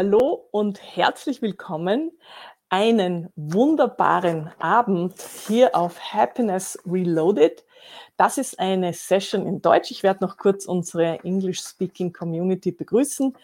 Hallo 0.00 0.46
und 0.52 0.80
herzlich 0.80 1.42
willkommen. 1.42 2.12
Einen 2.68 3.32
wunderbaren 3.34 4.48
Abend 4.60 5.20
hier 5.48 5.74
auf 5.74 5.98
Happiness 5.98 6.78
Reloaded. 6.86 7.64
Das 8.16 8.38
ist 8.38 8.60
eine 8.60 8.92
Session 8.92 9.44
in 9.44 9.60
Deutsch. 9.60 9.90
Ich 9.90 10.04
werde 10.04 10.24
noch 10.24 10.36
kurz 10.36 10.66
unsere 10.66 11.18
English-Speaking 11.24 12.12
Community 12.12 12.70
begrüßen. 12.70 13.36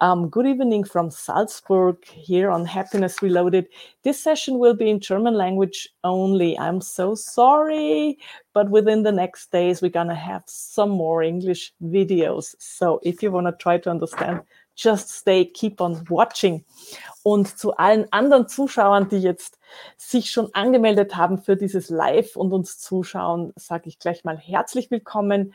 Um, 0.00 0.30
good 0.30 0.46
evening 0.46 0.86
from 0.86 1.10
Salzburg 1.10 1.98
here 2.06 2.50
on 2.50 2.64
Happiness 2.64 3.22
Reloaded. 3.22 3.68
This 4.02 4.22
session 4.22 4.58
will 4.58 4.74
be 4.74 4.88
in 4.88 4.98
German 4.98 5.34
language 5.34 5.90
only. 6.02 6.58
I'm 6.58 6.80
so 6.80 7.14
sorry, 7.14 8.18
but 8.54 8.70
within 8.70 9.04
the 9.04 9.12
next 9.12 9.52
days, 9.52 9.82
we're 9.82 9.92
going 9.92 10.08
to 10.08 10.14
have 10.14 10.42
some 10.46 10.90
more 10.90 11.22
English 11.22 11.74
videos. 11.82 12.56
So 12.58 12.98
if 13.04 13.22
you 13.22 13.30
want 13.30 13.46
to 13.46 13.52
try 13.52 13.76
to 13.76 13.90
understand 13.90 14.40
just 14.76 15.10
stay, 15.10 15.44
keep 15.44 15.80
on 15.80 16.04
watching. 16.08 16.64
Und 17.22 17.58
zu 17.58 17.76
allen 17.76 18.06
anderen 18.12 18.48
Zuschauern, 18.48 19.08
die 19.08 19.18
jetzt 19.18 19.58
sich 19.96 20.30
schon 20.30 20.52
angemeldet 20.54 21.16
haben 21.16 21.38
für 21.38 21.56
dieses 21.56 21.88
Live 21.88 22.36
und 22.36 22.52
uns 22.52 22.78
zuschauen, 22.78 23.52
sage 23.56 23.88
ich 23.88 23.98
gleich 23.98 24.24
mal 24.24 24.38
herzlich 24.38 24.90
willkommen. 24.90 25.54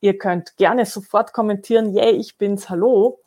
Ihr 0.00 0.18
könnt 0.18 0.56
gerne 0.56 0.86
sofort 0.86 1.32
kommentieren, 1.32 1.94
yay, 1.94 2.10
ich 2.10 2.36
bin's, 2.36 2.68
hallo. 2.68 3.20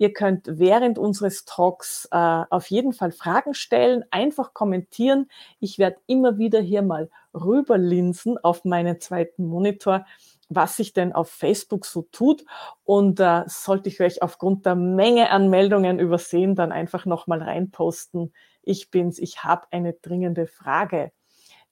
Ihr 0.00 0.12
könnt 0.12 0.46
während 0.46 0.96
unseres 0.96 1.44
Talks 1.44 2.08
äh, 2.12 2.16
auf 2.50 2.68
jeden 2.68 2.92
Fall 2.92 3.10
Fragen 3.10 3.52
stellen, 3.52 4.04
einfach 4.10 4.54
kommentieren. 4.54 5.28
Ich 5.58 5.78
werde 5.78 5.96
immer 6.06 6.38
wieder 6.38 6.60
hier 6.60 6.82
mal 6.82 7.10
rüberlinsen 7.34 8.38
auf 8.38 8.64
meinen 8.64 9.00
zweiten 9.00 9.46
Monitor 9.46 10.06
was 10.48 10.76
sich 10.76 10.92
denn 10.92 11.12
auf 11.12 11.30
Facebook 11.30 11.84
so 11.84 12.02
tut. 12.10 12.44
Und 12.84 13.20
äh, 13.20 13.44
sollte 13.46 13.88
ich 13.88 14.00
euch 14.00 14.22
aufgrund 14.22 14.66
der 14.66 14.74
Menge 14.74 15.30
an 15.30 15.50
Meldungen 15.50 15.98
übersehen, 15.98 16.54
dann 16.54 16.72
einfach 16.72 17.06
nochmal 17.06 17.42
reinposten. 17.42 18.32
Ich 18.62 18.90
bin's, 18.90 19.18
ich 19.18 19.44
habe 19.44 19.66
eine 19.70 19.94
dringende 19.94 20.46
Frage. 20.46 21.12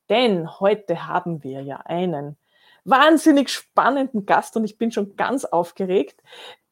Denn 0.09 0.61
heute 0.61 1.07
haben 1.07 1.43
wir 1.43 1.63
ja 1.63 1.79
einen 1.79 2.37
wahnsinnig 2.85 3.51
spannenden 3.51 4.27
Gast 4.27 4.57
und 4.57 4.65
ich 4.65 4.79
bin 4.79 4.93
schon 4.93 5.17
ganz 5.17 5.45
aufgeregt, 5.45 6.23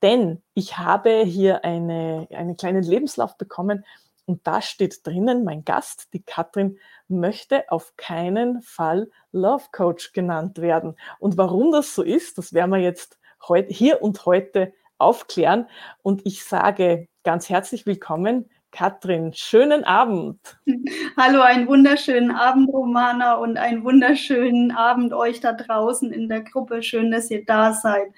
denn 0.03 0.43
ich 0.55 0.79
habe 0.79 1.25
hier 1.25 1.65
eine, 1.65 2.29
einen 2.31 2.57
kleinen 2.57 2.85
Lebenslauf 2.85 3.37
bekommen 3.37 3.85
und 4.27 4.47
da 4.47 4.63
steht 4.63 5.07
drinnen, 5.07 5.45
mein 5.45 5.65
Gast, 5.65 6.13
die 6.13 6.23
Katrin, 6.23 6.79
möchte 7.09 7.71
auf 7.71 7.95
keinen 7.97 8.63
Fall 8.63 9.11
Love 9.33 9.65
Coach 9.73 10.13
genannt 10.13 10.59
werden. 10.61 10.97
Und 11.19 11.37
warum 11.37 11.73
das 11.73 11.95
so 11.95 12.03
ist, 12.03 12.39
das 12.39 12.53
werden 12.53 12.71
wir 12.71 12.79
jetzt 12.79 13.19
heute, 13.49 13.73
hier 13.73 14.03
und 14.03 14.25
heute 14.27 14.73
aufklären. 14.99 15.69
Und 16.03 16.23
ich 16.25 16.45
sage 16.45 17.09
ganz 17.25 17.49
herzlich 17.49 17.87
willkommen, 17.87 18.51
Katrin, 18.75 19.33
schönen 19.33 19.85
Abend. 19.85 20.41
Hallo, 21.17 21.43
einen 21.43 21.69
wunderschönen 21.69 22.33
Abend, 22.33 22.69
Romana, 22.73 23.35
und 23.35 23.57
einen 23.57 23.85
wunderschönen 23.85 24.73
Abend 24.73 25.13
euch 25.13 25.39
da 25.39 25.53
draußen 25.53 26.13
in 26.13 26.29
der 26.29 26.41
Gruppe. 26.41 26.83
Schön, 26.83 27.13
dass 27.13 27.31
ihr 27.31 27.45
da 27.45 27.73
seid. 27.73 28.09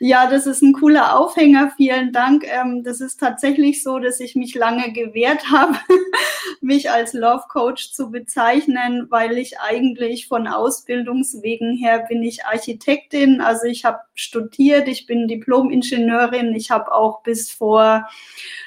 Ja, 0.00 0.28
das 0.28 0.46
ist 0.46 0.62
ein 0.62 0.72
cooler 0.72 1.16
Aufhänger. 1.16 1.70
Vielen 1.76 2.12
Dank. 2.12 2.44
Ähm, 2.44 2.82
das 2.82 3.00
ist 3.00 3.20
tatsächlich 3.20 3.84
so, 3.84 4.00
dass 4.00 4.18
ich 4.18 4.34
mich 4.34 4.56
lange 4.56 4.92
gewehrt 4.92 5.48
habe, 5.52 5.78
mich 6.60 6.90
als 6.90 7.12
Love 7.12 7.44
Coach 7.48 7.92
zu 7.92 8.10
bezeichnen, 8.10 9.06
weil 9.10 9.38
ich 9.38 9.60
eigentlich 9.60 10.26
von 10.26 10.48
Ausbildungswegen 10.48 11.76
her 11.76 12.04
bin 12.08 12.24
ich 12.24 12.44
Architektin. 12.44 13.40
Also 13.40 13.66
ich 13.66 13.84
habe 13.84 14.00
studiert, 14.14 14.88
ich 14.88 15.06
bin 15.06 15.28
Diplom-Ingenieurin. 15.28 16.52
Ich 16.56 16.72
habe 16.72 16.92
auch 16.92 17.22
bis 17.22 17.52
vor 17.52 18.08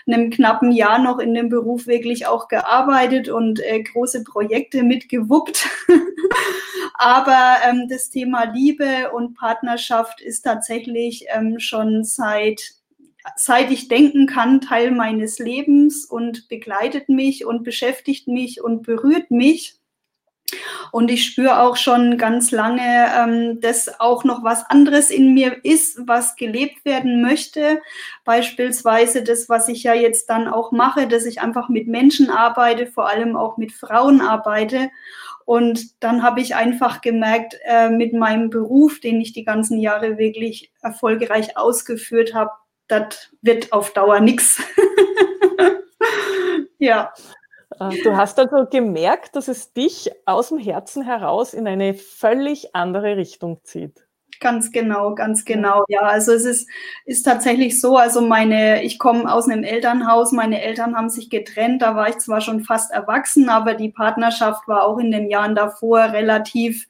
einem 0.07 0.29
knappen 0.29 0.71
Jahr 0.71 0.99
noch 0.99 1.19
in 1.19 1.32
dem 1.33 1.49
Beruf 1.49 1.87
wirklich 1.87 2.27
auch 2.27 2.47
gearbeitet 2.47 3.29
und 3.29 3.59
äh, 3.59 3.81
große 3.81 4.23
Projekte 4.23 4.83
mitgewuppt. 4.83 5.67
Aber 6.95 7.57
ähm, 7.67 7.87
das 7.89 8.09
Thema 8.09 8.43
Liebe 8.43 9.11
und 9.13 9.35
Partnerschaft 9.35 10.21
ist 10.21 10.41
tatsächlich 10.41 11.25
ähm, 11.33 11.59
schon 11.59 12.03
seit 12.03 12.73
seit 13.35 13.71
ich 13.71 13.87
denken 13.87 14.27
kann, 14.27 14.61
Teil 14.61 14.91
meines 14.91 15.39
Lebens 15.39 16.05
und 16.05 16.49
begleitet 16.49 17.09
mich 17.09 17.45
und 17.45 17.63
beschäftigt 17.63 18.27
mich 18.27 18.61
und 18.61 18.83
berührt 18.83 19.31
mich. 19.31 19.79
Und 20.91 21.09
ich 21.09 21.25
spüre 21.25 21.61
auch 21.61 21.75
schon 21.75 22.17
ganz 22.17 22.51
lange, 22.51 23.07
ähm, 23.17 23.61
dass 23.61 23.99
auch 23.99 24.23
noch 24.23 24.43
was 24.43 24.69
anderes 24.69 25.09
in 25.09 25.33
mir 25.33 25.63
ist, 25.63 25.99
was 26.05 26.35
gelebt 26.35 26.85
werden 26.85 27.21
möchte. 27.21 27.81
Beispielsweise 28.25 29.23
das, 29.23 29.49
was 29.49 29.67
ich 29.67 29.83
ja 29.83 29.93
jetzt 29.93 30.29
dann 30.29 30.47
auch 30.47 30.71
mache, 30.71 31.07
dass 31.07 31.25
ich 31.25 31.41
einfach 31.41 31.69
mit 31.69 31.87
Menschen 31.87 32.29
arbeite, 32.29 32.87
vor 32.87 33.07
allem 33.07 33.35
auch 33.35 33.57
mit 33.57 33.71
Frauen 33.71 34.21
arbeite. 34.21 34.89
Und 35.45 36.03
dann 36.03 36.23
habe 36.23 36.41
ich 36.41 36.55
einfach 36.55 37.01
gemerkt, 37.01 37.57
äh, 37.65 37.89
mit 37.89 38.13
meinem 38.13 38.49
Beruf, 38.49 38.99
den 38.99 39.19
ich 39.19 39.33
die 39.33 39.43
ganzen 39.43 39.79
Jahre 39.79 40.17
wirklich 40.17 40.71
erfolgreich 40.81 41.57
ausgeführt 41.57 42.33
habe, 42.33 42.51
das 42.87 43.31
wird 43.41 43.73
auf 43.73 43.93
Dauer 43.93 44.19
nichts. 44.19 44.61
ja. 46.77 47.13
Äh, 47.79 48.01
du 48.03 48.15
hast 48.15 48.39
also 48.39 48.65
gemerkt, 48.69 49.35
dass 49.35 49.47
es 49.47 49.73
dich 49.73 50.11
aus 50.25 50.49
dem 50.49 50.57
Herzen 50.57 51.03
heraus 51.03 51.53
in 51.53 51.67
eine 51.67 51.93
völlig 51.93 52.75
andere 52.75 53.17
Richtung 53.17 53.59
zieht. 53.63 54.05
Ganz 54.39 54.71
genau, 54.71 55.15
ganz 55.15 55.45
genau. 55.45 55.85
Ja, 55.87 56.01
also 56.01 56.33
es 56.33 56.43
ist, 56.43 56.67
ist 57.05 57.23
tatsächlich 57.23 57.79
so, 57.79 57.97
also 57.97 58.19
meine, 58.19 58.83
ich 58.83 58.99
komme 58.99 59.31
aus 59.31 59.47
einem 59.47 59.63
Elternhaus, 59.63 60.31
meine 60.31 60.61
Eltern 60.61 60.97
haben 60.97 61.09
sich 61.09 61.29
getrennt, 61.29 61.81
da 61.81 61.95
war 61.95 62.09
ich 62.09 62.17
zwar 62.17 62.41
schon 62.41 62.61
fast 62.61 62.91
erwachsen, 62.91 63.47
aber 63.47 63.73
die 63.73 63.89
Partnerschaft 63.89 64.67
war 64.67 64.83
auch 64.85 64.97
in 64.97 65.11
den 65.11 65.29
Jahren 65.29 65.55
davor 65.55 66.11
relativ, 66.11 66.87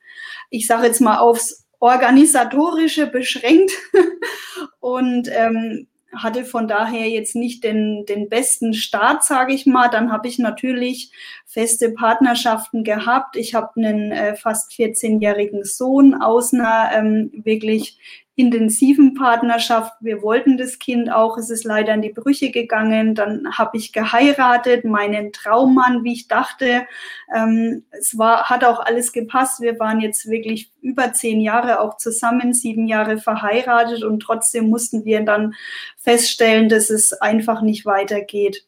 ich 0.50 0.66
sage 0.66 0.88
jetzt 0.88 1.02
mal 1.02 1.18
aufs 1.20 1.68
organisatorische 1.80 3.08
beschränkt. 3.08 3.72
Und 4.80 5.30
ähm, 5.32 5.88
hatte 6.16 6.46
von 6.46 6.68
daher 6.68 7.10
jetzt 7.10 7.36
nicht 7.36 7.64
den, 7.64 8.06
den 8.06 8.30
besten 8.30 8.74
Start, 8.74 9.24
sage 9.24 9.54
ich 9.54 9.66
mal. 9.66 9.90
Dann 9.90 10.12
habe 10.12 10.28
ich 10.28 10.40
natürlich 10.40 11.12
feste 11.46 11.92
Partnerschaften 11.92 12.84
gehabt. 12.84 13.36
Ich 13.36 13.54
habe 13.56 13.72
einen 13.78 14.12
äh, 14.12 14.36
fast 14.36 14.72
14-jährigen 14.72 15.64
Sohn 15.64 16.16
aus 16.16 16.54
einer 16.54 16.92
ähm, 16.94 17.32
wirklich 17.34 17.98
intensiven 18.36 19.14
Partnerschaft. 19.14 19.94
Wir 20.00 20.24
wollten 20.24 20.58
das 20.58 20.80
Kind 20.80 21.12
auch. 21.12 21.38
Es 21.38 21.52
ist 21.52 21.66
leider 21.66 21.94
in 21.94 22.02
die 22.02 22.14
Brüche 22.14 22.50
gegangen. 22.50 23.14
Dann 23.14 23.48
habe 23.56 23.78
ich 23.78 23.94
geheiratet, 23.94 24.86
meinen 24.86 25.32
Traummann, 25.32 26.04
wie 26.04 26.14
ich 26.14 26.28
dachte. 26.28 26.88
Ähm, 27.34 27.84
es 27.92 28.18
war, 28.18 28.50
hat 28.50 28.64
auch 28.64 28.80
alles 28.80 29.14
gepasst. 29.14 29.62
Wir 29.62 29.80
waren 29.80 30.02
jetzt 30.02 30.28
wirklich 30.28 30.72
über 30.82 31.14
zehn 31.14 31.42
Jahre 31.42 31.80
auch 31.80 31.98
zusammen, 31.98 32.54
sieben 32.54 32.88
Jahre 32.88 33.20
verheiratet 33.20 34.04
und 34.04 34.22
trotzdem 34.22 34.70
mussten 34.70 35.06
wir 35.06 35.22
dann 35.22 35.54
feststellen, 35.98 36.70
dass 36.70 36.90
es 36.90 37.14
einfach 37.14 37.62
nicht 37.62 37.86
weitergeht. 37.86 38.66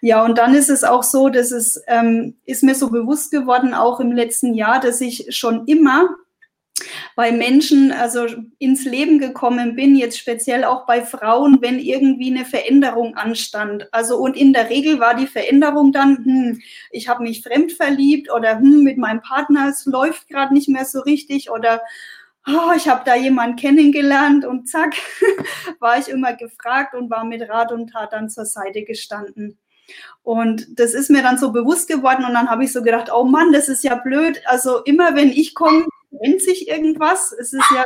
Ja, 0.00 0.24
und 0.24 0.38
dann 0.38 0.54
ist 0.54 0.68
es 0.68 0.84
auch 0.84 1.02
so, 1.02 1.28
dass 1.28 1.50
es 1.50 1.82
ähm, 1.86 2.36
ist 2.44 2.62
mir 2.62 2.74
so 2.74 2.90
bewusst 2.90 3.30
geworden, 3.30 3.74
auch 3.74 4.00
im 4.00 4.12
letzten 4.12 4.54
Jahr, 4.54 4.80
dass 4.80 5.00
ich 5.00 5.26
schon 5.36 5.66
immer 5.66 6.08
bei 7.14 7.32
Menschen 7.32 7.92
also 7.92 8.26
ins 8.58 8.84
Leben 8.84 9.18
gekommen 9.18 9.74
bin, 9.74 9.96
jetzt 9.96 10.18
speziell 10.18 10.64
auch 10.64 10.86
bei 10.86 11.02
Frauen, 11.02 11.58
wenn 11.60 11.78
irgendwie 11.78 12.30
eine 12.30 12.44
Veränderung 12.44 13.16
anstand. 13.16 13.88
Also 13.92 14.18
und 14.18 14.36
in 14.36 14.52
der 14.52 14.68
Regel 14.68 15.00
war 15.00 15.14
die 15.14 15.26
Veränderung 15.26 15.92
dann, 15.92 16.16
hm, 16.24 16.60
ich 16.90 17.08
habe 17.08 17.22
mich 17.22 17.42
fremd 17.42 17.72
verliebt 17.72 18.30
oder 18.30 18.58
hm, 18.58 18.82
mit 18.82 18.98
meinem 18.98 19.22
Partner, 19.22 19.68
es 19.68 19.86
läuft 19.86 20.28
gerade 20.28 20.52
nicht 20.52 20.68
mehr 20.68 20.84
so 20.84 21.00
richtig 21.00 21.50
oder 21.50 21.80
oh, 22.46 22.72
ich 22.76 22.88
habe 22.88 23.02
da 23.04 23.16
jemanden 23.16 23.56
kennengelernt 23.56 24.44
und 24.44 24.68
zack, 24.68 24.94
war 25.80 25.98
ich 25.98 26.08
immer 26.08 26.34
gefragt 26.34 26.94
und 26.94 27.10
war 27.10 27.24
mit 27.24 27.48
Rat 27.48 27.72
und 27.72 27.90
Tat 27.90 28.12
dann 28.12 28.30
zur 28.30 28.44
Seite 28.44 28.84
gestanden. 28.84 29.58
Und 30.22 30.66
das 30.78 30.94
ist 30.94 31.10
mir 31.10 31.22
dann 31.22 31.38
so 31.38 31.52
bewusst 31.52 31.88
geworden 31.88 32.24
und 32.24 32.34
dann 32.34 32.50
habe 32.50 32.64
ich 32.64 32.72
so 32.72 32.82
gedacht, 32.82 33.10
oh 33.12 33.24
Mann, 33.24 33.52
das 33.52 33.68
ist 33.68 33.84
ja 33.84 33.94
blöd. 33.94 34.42
Also 34.46 34.82
immer 34.82 35.14
wenn 35.14 35.30
ich 35.30 35.54
komme, 35.54 35.86
trennt 36.18 36.42
sich 36.42 36.68
irgendwas. 36.68 37.32
Es 37.32 37.52
ist 37.52 37.70
ja 37.74 37.84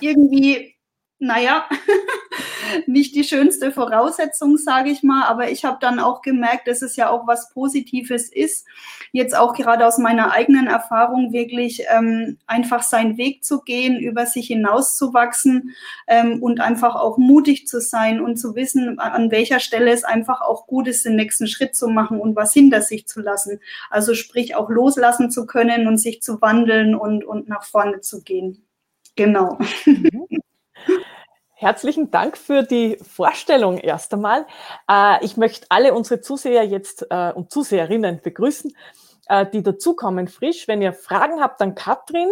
irgendwie, 0.00 0.76
naja, 1.18 1.68
nicht 2.86 3.14
die 3.14 3.24
schönste 3.24 3.72
Voraussetzung, 3.72 4.56
sage 4.56 4.90
ich 4.90 5.02
mal. 5.02 5.24
Aber 5.24 5.50
ich 5.50 5.64
habe 5.64 5.78
dann 5.80 5.98
auch 5.98 6.22
gemerkt, 6.22 6.68
dass 6.68 6.82
es 6.82 6.96
ja 6.96 7.10
auch 7.10 7.26
was 7.26 7.50
Positives 7.50 8.30
ist, 8.30 8.66
jetzt 9.12 9.36
auch 9.36 9.54
gerade 9.54 9.86
aus 9.86 9.98
meiner 9.98 10.32
eigenen 10.32 10.66
Erfahrung 10.66 11.32
wirklich 11.32 11.84
ähm, 11.90 12.38
einfach 12.46 12.82
seinen 12.82 13.16
Weg 13.16 13.44
zu 13.44 13.60
gehen, 13.62 13.98
über 13.98 14.26
sich 14.26 14.48
hinauszuwachsen 14.48 15.74
ähm, 16.06 16.42
und 16.42 16.60
einfach 16.60 16.94
auch 16.96 17.18
mutig 17.18 17.66
zu 17.66 17.80
sein 17.80 18.20
und 18.20 18.36
zu 18.36 18.54
wissen, 18.54 18.98
an 18.98 19.30
welcher 19.30 19.60
Stelle 19.60 19.90
es 19.90 20.04
einfach 20.04 20.40
auch 20.40 20.66
gut 20.66 20.88
ist, 20.88 21.04
den 21.04 21.16
nächsten 21.16 21.46
Schritt 21.46 21.74
zu 21.74 21.88
machen 21.88 22.20
und 22.20 22.36
was 22.36 22.52
hinter 22.52 22.82
sich 22.82 23.06
zu 23.06 23.20
lassen. 23.20 23.60
Also 23.90 24.14
sprich 24.14 24.54
auch 24.54 24.70
loslassen 24.70 25.30
zu 25.30 25.46
können 25.46 25.86
und 25.86 25.98
sich 25.98 26.22
zu 26.22 26.40
wandeln 26.40 26.94
und, 26.94 27.24
und 27.24 27.48
nach 27.48 27.64
vorne 27.64 28.00
zu 28.00 28.22
gehen. 28.22 28.64
Genau. 29.16 29.58
Mhm. 29.84 30.26
herzlichen 31.60 32.10
Dank 32.10 32.38
für 32.38 32.62
die 32.62 32.96
Vorstellung 33.02 33.78
erst 33.78 34.14
einmal. 34.14 34.46
Äh, 34.90 35.24
ich 35.24 35.36
möchte 35.36 35.66
alle 35.68 35.92
unsere 35.92 36.22
Zuseher 36.22 36.64
jetzt 36.64 37.06
äh, 37.10 37.32
und 37.32 37.50
Zuseherinnen 37.50 38.22
begrüßen, 38.22 38.74
äh, 39.28 39.46
die 39.46 39.62
dazukommen 39.62 40.28
frisch. 40.28 40.66
Wenn 40.68 40.80
ihr 40.80 40.94
Fragen 40.94 41.40
habt 41.40 41.60
an 41.60 41.74
Katrin 41.74 42.30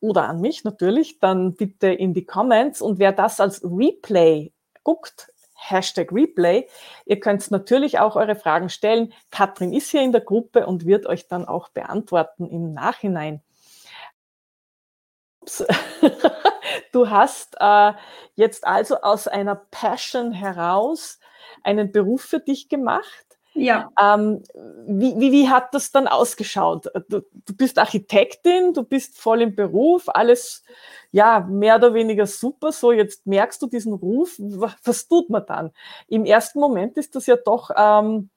oder 0.00 0.28
an 0.28 0.40
mich 0.40 0.64
natürlich, 0.64 1.18
dann 1.18 1.54
bitte 1.54 1.88
in 1.88 2.14
die 2.14 2.24
Comments. 2.24 2.80
Und 2.80 2.98
wer 2.98 3.12
das 3.12 3.40
als 3.40 3.62
Replay 3.64 4.52
guckt, 4.84 5.32
Hashtag 5.54 6.12
Replay. 6.12 6.68
Ihr 7.06 7.20
könnt 7.20 7.50
natürlich 7.50 7.98
auch 7.98 8.16
eure 8.16 8.36
Fragen 8.36 8.68
stellen. 8.68 9.12
Katrin 9.30 9.72
ist 9.72 9.90
hier 9.90 10.02
in 10.02 10.12
der 10.12 10.20
Gruppe 10.20 10.66
und 10.66 10.86
wird 10.86 11.06
euch 11.06 11.26
dann 11.26 11.46
auch 11.46 11.70
beantworten 11.70 12.46
im 12.46 12.74
Nachhinein. 12.74 13.42
du 16.92 17.10
hast 17.10 17.56
äh, 17.60 17.92
jetzt 18.34 18.66
also 18.66 19.00
aus 19.00 19.28
einer 19.28 19.54
Passion 19.54 20.32
heraus 20.32 21.18
einen 21.62 21.92
Beruf 21.92 22.22
für 22.22 22.40
dich 22.40 22.68
gemacht. 22.68 23.24
Ja. 23.54 23.92
Ähm, 24.00 24.42
wie, 24.86 25.14
wie, 25.18 25.30
wie, 25.30 25.48
hat 25.48 25.74
das 25.74 25.92
dann 25.92 26.08
ausgeschaut? 26.08 26.86
Du, 27.08 27.20
du, 27.20 27.56
bist 27.56 27.78
Architektin, 27.78 28.74
du 28.74 28.82
bist 28.82 29.16
voll 29.16 29.42
im 29.42 29.54
Beruf, 29.54 30.08
alles 30.08 30.64
ja 31.12 31.46
mehr 31.48 31.76
oder 31.76 31.94
weniger 31.94 32.26
super. 32.26 32.72
So, 32.72 32.90
jetzt 32.90 33.26
merkst 33.26 33.62
du 33.62 33.68
diesen 33.68 33.92
Ruf. 33.92 34.34
Was 34.38 35.06
tut 35.06 35.30
man 35.30 35.46
dann? 35.46 35.70
Im 36.08 36.24
ersten 36.24 36.58
Moment 36.58 36.96
ist 36.96 37.14
das 37.14 37.26
ja 37.26 37.36
doch 37.36 37.70
ähm, 37.76 38.30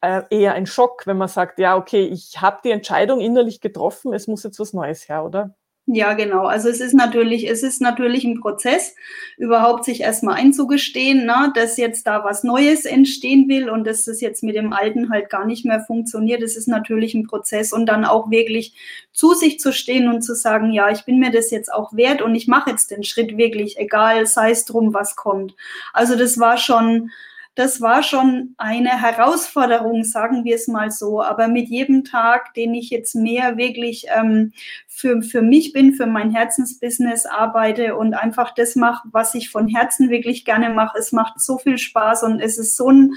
äh, 0.00 0.22
eher 0.30 0.54
ein 0.54 0.66
Schock, 0.66 1.06
wenn 1.06 1.18
man 1.18 1.28
sagt, 1.28 1.58
ja, 1.58 1.76
okay, 1.76 2.06
ich 2.06 2.40
habe 2.40 2.60
die 2.64 2.70
Entscheidung 2.70 3.20
innerlich 3.20 3.60
getroffen, 3.60 4.14
es 4.14 4.26
muss 4.26 4.42
jetzt 4.42 4.58
was 4.58 4.72
Neues 4.72 5.08
her, 5.08 5.24
oder? 5.24 5.54
Ja, 5.88 6.14
genau. 6.14 6.46
Also 6.46 6.68
es 6.68 6.80
ist 6.80 6.94
natürlich, 6.94 7.48
es 7.48 7.62
ist 7.62 7.80
natürlich 7.80 8.24
ein 8.24 8.40
Prozess, 8.40 8.96
überhaupt 9.36 9.84
sich 9.84 10.00
erstmal 10.00 10.34
einzugestehen, 10.34 11.26
ne, 11.26 11.52
dass 11.54 11.76
jetzt 11.76 12.08
da 12.08 12.24
was 12.24 12.42
Neues 12.42 12.86
entstehen 12.86 13.48
will 13.48 13.70
und 13.70 13.86
dass 13.86 14.04
das 14.04 14.20
jetzt 14.20 14.42
mit 14.42 14.56
dem 14.56 14.72
Alten 14.72 15.10
halt 15.10 15.30
gar 15.30 15.46
nicht 15.46 15.64
mehr 15.64 15.78
funktioniert. 15.80 16.42
Es 16.42 16.56
ist 16.56 16.66
natürlich 16.66 17.14
ein 17.14 17.28
Prozess 17.28 17.72
und 17.72 17.86
dann 17.86 18.04
auch 18.04 18.30
wirklich 18.32 18.74
zu 19.12 19.32
sich 19.34 19.60
zu 19.60 19.72
stehen 19.72 20.08
und 20.08 20.22
zu 20.22 20.34
sagen, 20.34 20.72
ja, 20.72 20.90
ich 20.90 21.04
bin 21.04 21.20
mir 21.20 21.30
das 21.30 21.52
jetzt 21.52 21.72
auch 21.72 21.92
wert 21.92 22.20
und 22.20 22.34
ich 22.34 22.48
mache 22.48 22.70
jetzt 22.70 22.90
den 22.90 23.04
Schritt 23.04 23.36
wirklich, 23.36 23.78
egal, 23.78 24.26
sei 24.26 24.50
es 24.50 24.64
drum, 24.64 24.92
was 24.92 25.14
kommt. 25.14 25.54
Also 25.92 26.16
das 26.16 26.40
war 26.40 26.58
schon, 26.58 27.12
das 27.56 27.80
war 27.80 28.02
schon 28.02 28.54
eine 28.58 29.00
Herausforderung, 29.00 30.04
sagen 30.04 30.44
wir 30.44 30.54
es 30.54 30.68
mal 30.68 30.90
so. 30.90 31.22
Aber 31.22 31.48
mit 31.48 31.68
jedem 31.68 32.04
Tag, 32.04 32.52
den 32.52 32.74
ich 32.74 32.90
jetzt 32.90 33.14
mehr 33.14 33.56
wirklich 33.56 34.06
ähm, 34.14 34.52
für, 34.86 35.22
für 35.22 35.40
mich 35.40 35.72
bin, 35.72 35.94
für 35.94 36.06
mein 36.06 36.30
Herzensbusiness 36.30 37.24
arbeite 37.24 37.96
und 37.96 38.12
einfach 38.12 38.54
das 38.54 38.76
mache, 38.76 39.08
was 39.10 39.34
ich 39.34 39.48
von 39.48 39.68
Herzen 39.68 40.10
wirklich 40.10 40.44
gerne 40.44 40.68
mache, 40.68 40.98
es 40.98 41.12
macht 41.12 41.40
so 41.40 41.56
viel 41.56 41.78
Spaß 41.78 42.24
und 42.24 42.40
es 42.40 42.58
ist 42.58 42.76
so 42.76 42.90
ein 42.90 43.14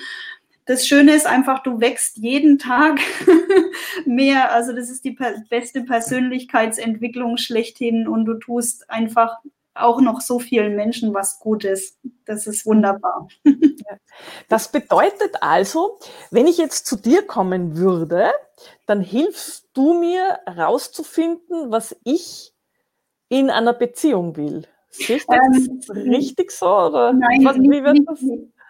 das 0.65 0.87
Schöne 0.87 1.15
ist 1.15 1.25
einfach, 1.25 1.63
du 1.63 1.81
wächst 1.81 2.17
jeden 2.17 2.59
Tag 2.59 2.99
mehr. 4.05 4.51
Also 4.51 4.71
das 4.71 4.91
ist 4.91 5.03
die 5.03 5.17
beste 5.49 5.81
Persönlichkeitsentwicklung 5.81 7.37
schlechthin 7.37 8.07
und 8.07 8.25
du 8.25 8.35
tust 8.35 8.87
einfach 8.87 9.39
auch 9.81 10.01
noch 10.01 10.21
so 10.21 10.39
vielen 10.39 10.75
Menschen 10.75 11.13
was 11.13 11.39
Gutes. 11.39 11.97
Das 12.25 12.47
ist 12.47 12.65
wunderbar. 12.65 13.27
Das 14.49 14.71
bedeutet 14.71 15.37
also, 15.41 15.97
wenn 16.29 16.45
ich 16.45 16.57
jetzt 16.57 16.85
zu 16.85 16.97
dir 16.97 17.25
kommen 17.25 17.77
würde, 17.77 18.31
dann 18.85 18.99
hilfst 18.99 19.69
du 19.73 19.93
mir 19.93 20.39
herauszufinden, 20.45 21.71
was 21.71 21.95
ich 22.03 22.53
in 23.29 23.49
einer 23.49 23.73
Beziehung 23.73 24.35
will. 24.35 24.67
Sehe 24.89 25.17
ich 25.17 25.25
das 25.25 25.37
ähm, 25.39 25.81
richtig 26.11 26.51
so? 26.51 26.65
Oder 26.65 27.13
nein, 27.13 27.45
was, 27.45 27.57
wie 27.57 27.83
wird 27.83 27.99
das? 28.05 28.19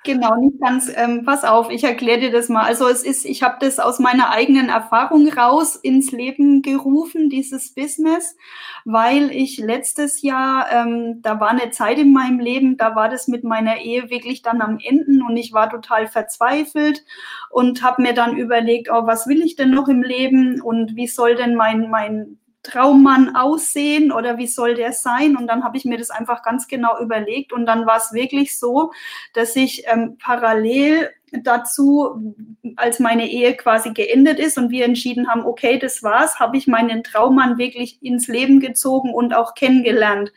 Genau, 0.05 0.35
nicht 0.37 0.59
ganz. 0.61 0.89
Ähm, 0.95 1.25
pass 1.25 1.43
auf, 1.43 1.69
ich 1.69 1.83
erkläre 1.83 2.21
dir 2.21 2.31
das 2.31 2.47
mal. 2.47 2.63
Also 2.63 2.87
es 2.87 3.03
ist, 3.03 3.25
ich 3.25 3.43
habe 3.43 3.57
das 3.59 3.79
aus 3.79 3.99
meiner 3.99 4.29
eigenen 4.29 4.69
Erfahrung 4.69 5.27
raus 5.27 5.75
ins 5.75 6.11
Leben 6.13 6.61
gerufen, 6.61 7.29
dieses 7.29 7.73
Business, 7.73 8.37
weil 8.85 9.29
ich 9.31 9.57
letztes 9.57 10.21
Jahr, 10.21 10.71
ähm, 10.71 11.21
da 11.21 11.41
war 11.41 11.49
eine 11.49 11.71
Zeit 11.71 11.99
in 11.99 12.13
meinem 12.13 12.39
Leben, 12.39 12.77
da 12.77 12.95
war 12.95 13.09
das 13.09 13.27
mit 13.27 13.43
meiner 13.43 13.77
Ehe 13.81 14.09
wirklich 14.09 14.41
dann 14.41 14.61
am 14.61 14.79
Ende 14.81 15.21
und 15.25 15.35
ich 15.35 15.51
war 15.51 15.69
total 15.69 16.07
verzweifelt 16.07 17.03
und 17.49 17.83
habe 17.83 18.01
mir 18.01 18.13
dann 18.13 18.37
überlegt, 18.37 18.89
oh, 18.89 19.05
was 19.05 19.27
will 19.27 19.41
ich 19.41 19.57
denn 19.57 19.71
noch 19.71 19.89
im 19.89 20.01
Leben 20.01 20.61
und 20.61 20.95
wie 20.95 21.07
soll 21.07 21.35
denn 21.35 21.55
mein 21.55 21.89
mein 21.89 22.39
Traummann 22.63 23.35
aussehen 23.35 24.11
oder 24.11 24.37
wie 24.37 24.47
soll 24.47 24.75
der 24.75 24.91
sein? 24.91 25.37
Und 25.37 25.47
dann 25.47 25.63
habe 25.63 25.77
ich 25.77 25.85
mir 25.85 25.97
das 25.97 26.09
einfach 26.09 26.43
ganz 26.43 26.67
genau 26.67 26.99
überlegt 26.99 27.53
und 27.53 27.65
dann 27.65 27.85
war 27.85 27.97
es 27.97 28.13
wirklich 28.13 28.59
so, 28.59 28.91
dass 29.33 29.55
ich 29.55 29.83
ähm, 29.87 30.17
parallel 30.17 31.09
dazu, 31.43 32.35
als 32.75 32.99
meine 32.99 33.29
Ehe 33.29 33.55
quasi 33.55 33.91
geendet 33.91 34.39
ist 34.39 34.57
und 34.57 34.69
wir 34.69 34.85
entschieden 34.85 35.27
haben, 35.27 35.45
okay, 35.45 35.79
das 35.79 36.03
war's, 36.03 36.39
habe 36.39 36.57
ich 36.57 36.67
meinen 36.67 37.03
Traummann 37.03 37.57
wirklich 37.57 38.01
ins 38.01 38.27
Leben 38.27 38.59
gezogen 38.59 39.13
und 39.13 39.33
auch 39.33 39.53
kennengelernt. 39.53 40.31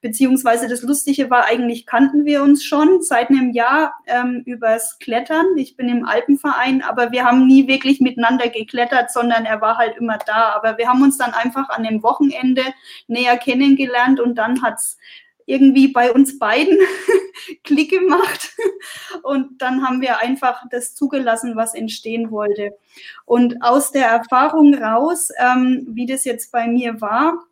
Beziehungsweise 0.00 0.68
das 0.68 0.82
Lustige 0.82 1.30
war, 1.30 1.46
eigentlich 1.46 1.86
kannten 1.86 2.26
wir 2.26 2.42
uns 2.42 2.62
schon 2.62 3.00
seit 3.00 3.30
einem 3.30 3.52
Jahr 3.52 3.94
ähm, 4.06 4.42
übers 4.44 4.98
Klettern. 4.98 5.46
Ich 5.56 5.76
bin 5.76 5.88
im 5.88 6.04
Alpenverein, 6.04 6.82
aber 6.82 7.10
wir 7.10 7.24
haben 7.24 7.46
nie 7.46 7.66
wirklich 7.68 8.00
miteinander 8.00 8.48
geklettert, 8.48 9.10
sondern 9.10 9.46
er 9.46 9.62
war 9.62 9.78
halt 9.78 9.96
immer 9.96 10.18
da. 10.18 10.52
Aber 10.54 10.76
wir 10.76 10.88
haben 10.88 11.02
uns 11.02 11.16
dann 11.16 11.32
einfach 11.32 11.70
an 11.70 11.84
dem 11.84 12.02
Wochenende 12.02 12.62
näher 13.06 13.38
kennengelernt 13.38 14.20
und 14.20 14.36
dann 14.36 14.62
hat's 14.62 14.98
irgendwie 15.46 15.88
bei 15.88 16.12
uns 16.12 16.38
beiden 16.38 16.78
Klick 17.64 17.90
gemacht. 17.90 18.54
Und 19.22 19.60
dann 19.60 19.86
haben 19.86 20.00
wir 20.00 20.18
einfach 20.18 20.62
das 20.70 20.94
zugelassen, 20.94 21.56
was 21.56 21.74
entstehen 21.74 22.30
wollte. 22.30 22.76
Und 23.24 23.62
aus 23.62 23.90
der 23.90 24.06
Erfahrung 24.06 24.74
raus, 24.74 25.28
ähm, 25.38 25.86
wie 25.88 26.06
das 26.06 26.24
jetzt 26.24 26.52
bei 26.52 26.66
mir 26.66 27.00
war, 27.00 27.44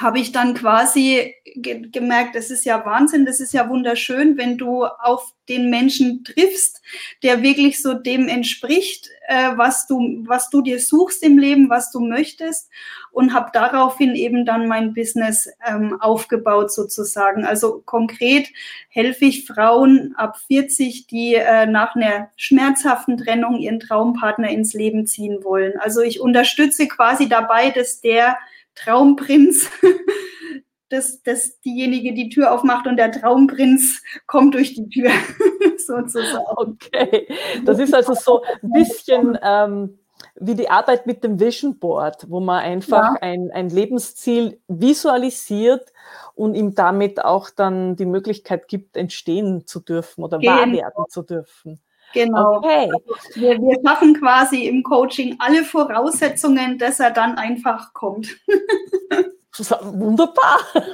habe 0.00 0.18
ich 0.18 0.32
dann 0.32 0.54
quasi 0.54 1.34
ge 1.56 1.88
gemerkt, 1.90 2.34
das 2.34 2.50
ist 2.50 2.64
ja 2.64 2.84
Wahnsinn, 2.84 3.26
das 3.26 3.40
ist 3.40 3.52
ja 3.52 3.68
wunderschön, 3.68 4.36
wenn 4.38 4.56
du 4.56 4.84
auf 4.84 5.34
den 5.48 5.68
Menschen 5.68 6.22
triffst, 6.24 6.80
der 7.22 7.42
wirklich 7.42 7.82
so 7.82 7.94
dem 7.94 8.28
entspricht, 8.28 9.10
äh, 9.26 9.50
was 9.56 9.86
du 9.86 10.24
was 10.26 10.48
du 10.48 10.62
dir 10.62 10.78
suchst 10.78 11.22
im 11.22 11.38
Leben, 11.38 11.68
was 11.68 11.90
du 11.90 12.00
möchtest 12.00 12.70
und 13.12 13.34
habe 13.34 13.50
daraufhin 13.52 14.14
eben 14.14 14.44
dann 14.44 14.68
mein 14.68 14.94
Business 14.94 15.48
ähm, 15.66 16.00
aufgebaut 16.00 16.72
sozusagen. 16.72 17.44
Also 17.44 17.82
konkret 17.84 18.48
helfe 18.88 19.24
ich 19.24 19.46
Frauen 19.46 20.14
ab 20.16 20.38
40, 20.46 21.06
die 21.08 21.34
äh, 21.34 21.66
nach 21.66 21.96
einer 21.96 22.30
schmerzhaften 22.36 23.16
Trennung 23.16 23.58
ihren 23.58 23.80
Traumpartner 23.80 24.50
ins 24.50 24.72
Leben 24.72 25.06
ziehen 25.06 25.42
wollen. 25.42 25.74
Also 25.80 26.00
ich 26.00 26.20
unterstütze 26.20 26.86
quasi 26.86 27.28
dabei, 27.28 27.70
dass 27.70 28.00
der 28.00 28.38
Traumprinz, 28.84 29.70
dass, 30.88 31.22
dass 31.22 31.60
diejenige 31.60 32.14
die 32.14 32.28
Tür 32.28 32.52
aufmacht 32.52 32.86
und 32.86 32.96
der 32.96 33.12
Traumprinz 33.12 34.02
kommt 34.26 34.54
durch 34.54 34.74
die 34.74 34.88
Tür, 34.88 35.10
sozusagen. 35.78 36.44
Okay, 36.56 37.28
das 37.64 37.78
ist 37.78 37.94
also 37.94 38.14
so 38.14 38.42
ein 38.62 38.72
bisschen 38.72 39.38
ähm, 39.42 39.98
wie 40.36 40.54
die 40.54 40.70
Arbeit 40.70 41.06
mit 41.06 41.24
dem 41.24 41.38
Vision 41.38 41.78
Board, 41.78 42.26
wo 42.28 42.40
man 42.40 42.62
einfach 42.62 43.14
ja. 43.14 43.18
ein, 43.20 43.50
ein 43.52 43.68
Lebensziel 43.68 44.60
visualisiert 44.68 45.92
und 46.34 46.54
ihm 46.54 46.74
damit 46.74 47.24
auch 47.24 47.50
dann 47.50 47.96
die 47.96 48.06
Möglichkeit 48.06 48.68
gibt, 48.68 48.96
entstehen 48.96 49.66
zu 49.66 49.80
dürfen 49.80 50.24
oder 50.24 50.38
genau. 50.38 50.52
wahr 50.52 50.72
werden 50.72 51.04
zu 51.08 51.22
dürfen. 51.22 51.80
Genau. 52.12 52.56
Okay. 52.56 52.90
Also 52.90 53.40
wir, 53.40 53.58
wir 53.58 53.76
schaffen 53.84 54.18
quasi 54.18 54.66
im 54.66 54.82
Coaching 54.82 55.36
alle 55.38 55.64
Voraussetzungen, 55.64 56.78
dass 56.78 57.00
er 57.00 57.10
dann 57.10 57.36
einfach 57.36 57.92
kommt. 57.92 58.36
Wunderbar. 59.82 60.60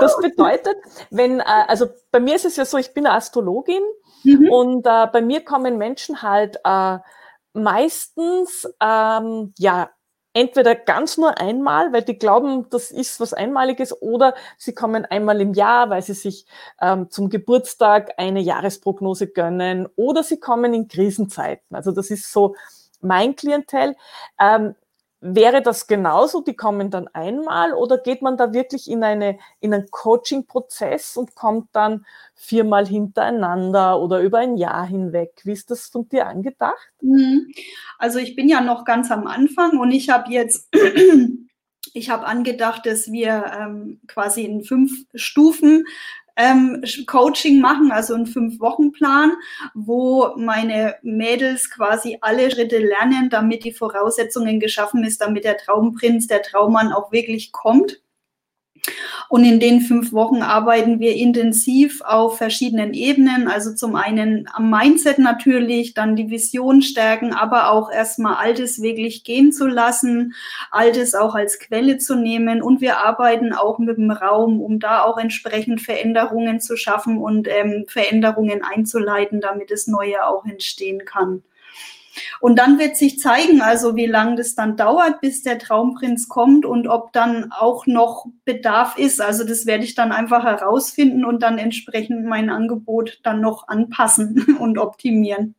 Das 0.00 0.16
bedeutet, 0.18 0.76
wenn, 1.10 1.40
äh, 1.40 1.44
also 1.68 1.86
bei 2.10 2.18
mir 2.18 2.36
ist 2.36 2.46
es 2.46 2.56
ja 2.56 2.64
so, 2.64 2.78
ich 2.78 2.94
bin 2.94 3.06
eine 3.06 3.16
Astrologin 3.16 3.82
mhm. 4.22 4.50
und 4.50 4.86
äh, 4.86 5.06
bei 5.12 5.20
mir 5.20 5.44
kommen 5.44 5.76
Menschen 5.76 6.22
halt 6.22 6.58
äh, 6.64 6.98
meistens 7.52 8.66
ähm, 8.80 9.52
ja 9.58 9.90
entweder 10.34 10.74
ganz 10.74 11.16
nur 11.16 11.38
einmal, 11.38 11.92
weil 11.92 12.02
die 12.02 12.18
glauben, 12.18 12.68
das 12.68 12.90
ist 12.90 13.20
was 13.20 13.32
Einmaliges, 13.32 14.00
oder 14.02 14.34
sie 14.58 14.74
kommen 14.74 15.06
einmal 15.06 15.40
im 15.40 15.54
Jahr, 15.54 15.88
weil 15.88 16.02
sie 16.02 16.14
sich 16.14 16.46
ähm, 16.80 17.08
zum 17.10 17.30
Geburtstag 17.30 18.14
eine 18.18 18.40
Jahresprognose 18.40 19.28
gönnen, 19.28 19.88
oder 19.96 20.22
sie 20.22 20.38
kommen 20.38 20.74
in 20.74 20.88
Krisenzeiten. 20.88 21.74
Also 21.74 21.92
das 21.92 22.10
ist 22.10 22.30
so 22.30 22.54
mein 23.00 23.36
Klientel. 23.36 23.96
Ähm, 24.38 24.74
Wäre 25.26 25.62
das 25.62 25.86
genauso? 25.86 26.42
Die 26.42 26.54
kommen 26.54 26.90
dann 26.90 27.08
einmal 27.08 27.72
oder 27.72 27.96
geht 27.96 28.20
man 28.20 28.36
da 28.36 28.52
wirklich 28.52 28.90
in, 28.90 29.02
eine, 29.02 29.38
in 29.58 29.72
einen 29.72 29.90
Coaching-Prozess 29.90 31.16
und 31.16 31.34
kommt 31.34 31.68
dann 31.72 32.04
viermal 32.34 32.86
hintereinander 32.86 33.98
oder 34.02 34.20
über 34.20 34.40
ein 34.40 34.58
Jahr 34.58 34.86
hinweg? 34.86 35.40
Wie 35.44 35.52
ist 35.52 35.70
das 35.70 35.86
von 35.86 36.06
dir 36.10 36.26
angedacht? 36.26 36.92
Mhm. 37.00 37.50
Also 37.98 38.18
ich 38.18 38.36
bin 38.36 38.50
ja 38.50 38.60
noch 38.60 38.84
ganz 38.84 39.10
am 39.10 39.26
Anfang 39.26 39.78
und 39.78 39.92
ich 39.92 40.10
habe 40.10 40.30
jetzt 40.30 40.68
ich 41.94 42.10
habe 42.10 42.26
angedacht, 42.26 42.84
dass 42.84 43.10
wir 43.10 43.46
ähm, 43.58 44.00
quasi 44.06 44.44
in 44.44 44.62
fünf 44.62 44.92
Stufen 45.14 45.84
ähm, 46.36 46.82
Coaching 47.06 47.60
machen, 47.60 47.92
also 47.92 48.14
einen 48.14 48.26
Fünf-Wochen-Plan, 48.26 49.32
wo 49.74 50.34
meine 50.36 50.96
Mädels 51.02 51.70
quasi 51.70 52.18
alle 52.20 52.50
Schritte 52.50 52.78
lernen, 52.78 53.30
damit 53.30 53.64
die 53.64 53.72
Voraussetzungen 53.72 54.60
geschaffen 54.60 55.04
ist, 55.04 55.20
damit 55.20 55.44
der 55.44 55.56
Traumprinz, 55.56 56.26
der 56.26 56.42
Traummann 56.42 56.92
auch 56.92 57.12
wirklich 57.12 57.52
kommt. 57.52 58.00
Und 59.28 59.44
in 59.44 59.58
den 59.58 59.80
fünf 59.80 60.12
Wochen 60.12 60.42
arbeiten 60.42 61.00
wir 61.00 61.14
intensiv 61.16 62.02
auf 62.02 62.38
verschiedenen 62.38 62.94
Ebenen. 62.94 63.48
Also 63.48 63.74
zum 63.74 63.96
einen 63.96 64.48
am 64.52 64.70
Mindset 64.70 65.18
natürlich, 65.18 65.94
dann 65.94 66.16
die 66.16 66.30
Vision 66.30 66.82
stärken, 66.82 67.32
aber 67.32 67.70
auch 67.70 67.90
erstmal 67.90 68.36
Altes 68.36 68.82
wirklich 68.82 69.24
gehen 69.24 69.52
zu 69.52 69.66
lassen, 69.66 70.34
Altes 70.70 71.14
auch 71.14 71.34
als 71.34 71.58
Quelle 71.58 71.98
zu 71.98 72.14
nehmen. 72.14 72.62
Und 72.62 72.80
wir 72.80 72.98
arbeiten 72.98 73.52
auch 73.52 73.78
mit 73.78 73.96
dem 73.96 74.10
Raum, 74.10 74.60
um 74.60 74.78
da 74.78 75.02
auch 75.02 75.18
entsprechend 75.18 75.80
Veränderungen 75.80 76.60
zu 76.60 76.76
schaffen 76.76 77.18
und 77.18 77.48
ähm, 77.48 77.86
Veränderungen 77.88 78.62
einzuleiten, 78.62 79.40
damit 79.40 79.70
das 79.70 79.86
Neue 79.86 80.26
auch 80.26 80.44
entstehen 80.44 81.04
kann. 81.04 81.42
Und 82.40 82.58
dann 82.58 82.78
wird 82.78 82.96
sich 82.96 83.18
zeigen, 83.18 83.60
also 83.60 83.96
wie 83.96 84.06
lange 84.06 84.36
das 84.36 84.54
dann 84.54 84.76
dauert, 84.76 85.20
bis 85.20 85.42
der 85.42 85.58
Traumprinz 85.58 86.28
kommt 86.28 86.64
und 86.64 86.88
ob 86.88 87.12
dann 87.12 87.52
auch 87.52 87.86
noch 87.86 88.26
Bedarf 88.44 88.98
ist. 88.98 89.20
Also 89.20 89.44
das 89.44 89.66
werde 89.66 89.84
ich 89.84 89.94
dann 89.94 90.12
einfach 90.12 90.44
herausfinden 90.44 91.24
und 91.24 91.42
dann 91.42 91.58
entsprechend 91.58 92.24
mein 92.24 92.50
Angebot 92.50 93.20
dann 93.22 93.40
noch 93.40 93.68
anpassen 93.68 94.56
und 94.60 94.78
optimieren. 94.78 95.54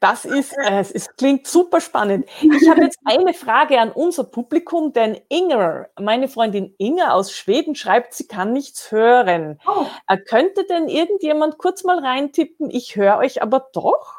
Das 0.00 0.24
ist, 0.24 0.56
äh, 0.56 0.84
es 0.92 1.08
klingt 1.16 1.48
super 1.48 1.80
spannend. 1.80 2.28
Ich 2.40 2.68
habe 2.68 2.82
jetzt 2.82 3.00
eine 3.04 3.34
Frage 3.34 3.80
an 3.80 3.90
unser 3.90 4.22
Publikum, 4.22 4.92
denn 4.92 5.20
Inger, 5.28 5.88
meine 5.98 6.28
Freundin 6.28 6.72
Inger 6.78 7.14
aus 7.14 7.32
Schweden 7.32 7.74
schreibt, 7.74 8.14
sie 8.14 8.28
kann 8.28 8.52
nichts 8.52 8.92
hören. 8.92 9.58
Oh. 9.66 9.86
Äh, 10.06 10.18
könnte 10.18 10.64
denn 10.66 10.88
irgendjemand 10.88 11.58
kurz 11.58 11.82
mal 11.82 11.98
reintippen? 11.98 12.70
Ich 12.70 12.94
höre 12.94 13.18
euch 13.18 13.42
aber 13.42 13.68
doch. 13.72 14.18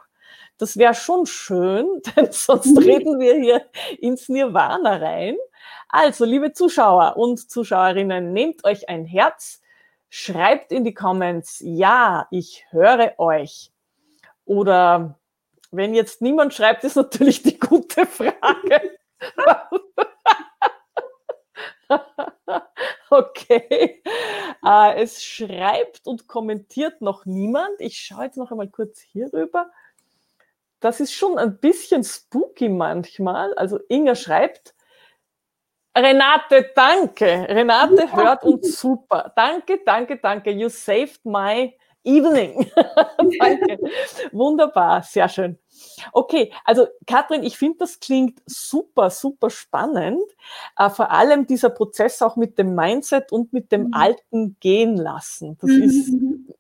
Das 0.58 0.76
wäre 0.76 0.94
schon 0.94 1.26
schön, 1.26 2.02
denn 2.16 2.32
sonst 2.32 2.76
mhm. 2.76 2.78
reden 2.80 3.20
wir 3.22 3.36
hier 3.36 3.66
ins 4.00 4.28
Nirvana 4.28 4.98
rein. 4.98 5.38
Also, 5.88 6.26
liebe 6.26 6.52
Zuschauer 6.52 7.16
und 7.16 7.50
Zuschauerinnen, 7.50 8.34
nehmt 8.34 8.66
euch 8.66 8.90
ein 8.90 9.06
Herz, 9.06 9.62
schreibt 10.10 10.74
in 10.74 10.84
die 10.84 10.94
Comments, 10.94 11.62
ja, 11.64 12.28
ich 12.32 12.66
höre 12.72 13.14
euch. 13.18 13.72
Oder 14.44 15.19
wenn 15.72 15.94
jetzt 15.94 16.22
niemand 16.22 16.54
schreibt, 16.54 16.84
ist 16.84 16.96
natürlich 16.96 17.44
die 17.44 17.60
gute 17.60 18.06
Frage. 18.06 18.98
okay. 23.10 24.02
Äh, 24.66 25.02
es 25.02 25.24
schreibt 25.24 26.08
und 26.08 26.28
kommentiert 26.28 27.02
noch 27.02 27.26
niemand. 27.26 27.80
Ich 27.80 28.00
schaue 28.00 28.26
jetzt 28.26 28.38
noch 28.38 28.52
einmal 28.52 28.70
kurz 28.70 29.00
hier 29.00 29.32
rüber. 29.34 29.72
Das 30.80 31.00
ist 31.00 31.14
schon 31.14 31.38
ein 31.38 31.58
bisschen 31.58 32.04
spooky 32.04 32.70
manchmal. 32.70 33.54
Also 33.56 33.80
Inga 33.90 34.16
schreibt, 34.16 34.74
Renate, 35.96 36.72
danke. 36.76 37.26
Renate 37.50 38.16
hört 38.16 38.44
uns 38.44 38.80
super. 38.80 39.34
Danke, 39.36 39.82
danke, 39.86 40.18
danke. 40.18 40.52
You 40.52 40.70
saved 40.70 41.26
my 41.26 41.76
Evening. 42.04 42.72
Danke. 43.40 43.80
Wunderbar, 44.32 45.04
sehr 45.04 45.30
schön. 45.30 45.58
Okay, 46.12 46.52
also 46.66 46.88
Katrin, 47.06 47.44
ich 47.44 47.58
finde, 47.58 47.80
das 47.80 48.00
klingt 48.00 48.42
super, 48.46 49.10
super 49.10 49.50
spannend. 49.50 50.22
Äh, 50.78 50.90
vor 50.90 51.12
allem 51.12 51.46
dieser 51.46 51.70
Prozess 51.70 52.22
auch 52.22 52.36
mit 52.36 52.58
dem 52.58 52.76
Mindset 52.76 53.32
und 53.32 53.54
mit 53.54 53.72
dem 53.72 53.88
mhm. 53.88 53.94
Alten 53.94 54.58
gehen 54.60 54.96
lassen. 54.96 55.58
Das 55.62 55.70
mhm. 55.70 55.84
ist 55.84 56.14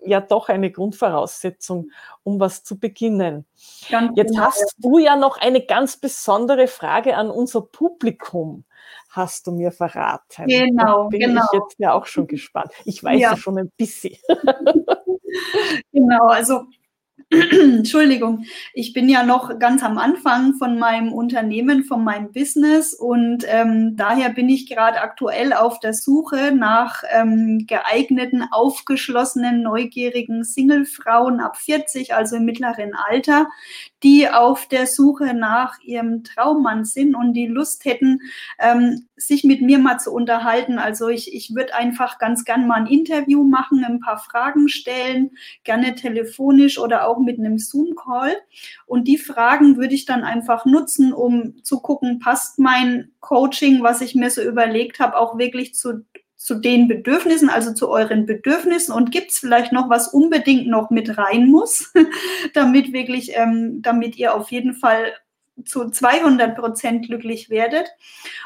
ja 0.06 0.22
doch 0.22 0.50
eine 0.50 0.72
Grundvoraussetzung, 0.72 1.92
um 2.24 2.40
was 2.40 2.64
zu 2.64 2.80
beginnen. 2.80 3.46
Ganz 3.90 4.12
Jetzt 4.16 4.32
genau. 4.32 4.44
hast 4.44 4.76
du 4.78 4.98
ja 4.98 5.16
noch 5.16 5.38
eine 5.38 5.62
ganz 5.66 5.98
besondere 5.98 6.68
Frage 6.68 7.16
an 7.16 7.30
unser 7.30 7.62
Publikum 7.62 8.66
hast 9.10 9.48
du 9.48 9.52
mir 9.52 9.72
verraten. 9.72 10.46
Genau, 10.46 11.04
da 11.04 11.08
bin 11.10 11.20
genau. 11.20 11.42
ich 11.46 11.60
jetzt 11.60 11.76
ja 11.80 11.94
auch 11.94 12.06
schon 12.06 12.28
gespannt. 12.28 12.72
Ich 12.86 13.04
weiß 13.04 13.20
ja, 13.20 13.32
ja 13.32 13.38
schon 13.38 13.58
ein 13.58 13.72
bisschen. 13.76 14.16
genau, 15.92 16.28
also 16.28 16.66
Entschuldigung, 17.32 18.46
ich 18.74 18.92
bin 18.94 19.08
ja 19.08 19.24
noch 19.24 19.60
ganz 19.60 19.84
am 19.84 20.00
Anfang 20.00 20.56
von 20.56 20.80
meinem 20.80 21.14
Unternehmen, 21.14 21.84
von 21.84 22.04
meinem 22.04 22.32
Business 22.32 22.96
und 22.96 23.46
ähm, 23.48 23.96
daher 23.96 24.30
bin 24.30 24.50
ich 24.50 24.68
gerade 24.68 25.00
aktuell 25.00 25.54
auf 25.54 25.80
der 25.80 25.94
Suche 25.94 26.52
nach 26.56 27.04
ähm, 27.12 27.66
geeigneten, 27.68 28.44
aufgeschlossenen, 28.50 29.62
neugierigen 29.62 30.44
Singlefrauen 30.44 31.40
ab 31.40 31.58
40, 31.58 32.16
also 32.16 32.38
im 32.38 32.46
mittleren 32.46 32.96
Alter, 32.96 33.48
die 34.02 34.28
auf 34.28 34.68
der 34.68 34.88
Suche 34.88 35.36
nach 35.36 35.80
ihrem 35.82 36.24
Traummann 36.24 36.84
sind 36.84 37.14
und 37.14 37.34
die 37.34 37.48
Lust 37.48 37.86
hätten, 37.86 38.22
ähm, 38.58 39.08
sich 39.20 39.44
mit 39.44 39.62
mir 39.62 39.80
mal 39.80 40.00
zu 40.00 40.12
unterhalten. 40.12 40.80
Also 40.80 41.10
ich, 41.10 41.34
ich 41.34 41.54
würde 41.54 41.76
einfach 41.76 42.20
ganz 42.20 42.46
gern 42.46 42.68
mal 42.68 42.82
ein 42.82 42.88
Interview 42.88 43.44
machen, 43.44 43.84
ein 43.84 44.00
paar 44.00 44.18
Fragen 44.18 44.70
stellen, 44.70 45.32
gerne 45.64 45.96
telefonisch 45.96 46.80
oder 46.80 47.08
auch 47.08 47.20
mit 47.20 47.38
einem 47.38 47.60
Zoom-Call. 47.60 48.36
Und 48.86 49.08
die 49.08 49.18
Fragen 49.18 49.78
würde 49.78 49.94
ich 49.94 50.06
dann 50.06 50.24
einfach 50.24 50.66
nutzen, 50.66 51.14
um 51.14 51.64
zu 51.64 51.82
gucken, 51.82 52.20
passt 52.20 52.60
mein 52.60 53.12
Coaching, 53.20 53.84
was 53.84 54.02
ich 54.02 54.16
mir 54.16 54.32
so 54.32 54.42
überlegt 54.42 55.00
habe, 55.00 55.18
auch 55.18 55.38
wirklich 55.38 55.76
zu 55.76 56.06
zu 56.40 56.56
den 56.56 56.88
Bedürfnissen, 56.88 57.50
also 57.50 57.74
zu 57.74 57.90
euren 57.90 58.26
Bedürfnissen 58.26 58.96
und 58.96 59.12
gibt 59.12 59.32
es 59.32 59.40
vielleicht 59.40 59.74
noch 59.74 59.90
was 59.90 60.08
unbedingt 60.08 60.68
noch 60.68 60.90
mit 60.90 61.18
rein 61.18 61.48
muss, 61.48 61.92
damit 62.54 62.94
wirklich, 62.94 63.36
ähm, 63.36 63.82
damit 63.82 64.16
ihr 64.16 64.34
auf 64.34 64.50
jeden 64.50 64.74
Fall 64.74 65.12
zu 65.66 65.90
200 65.90 66.56
Prozent 66.58 67.06
glücklich 67.08 67.50
werdet. 67.50 67.88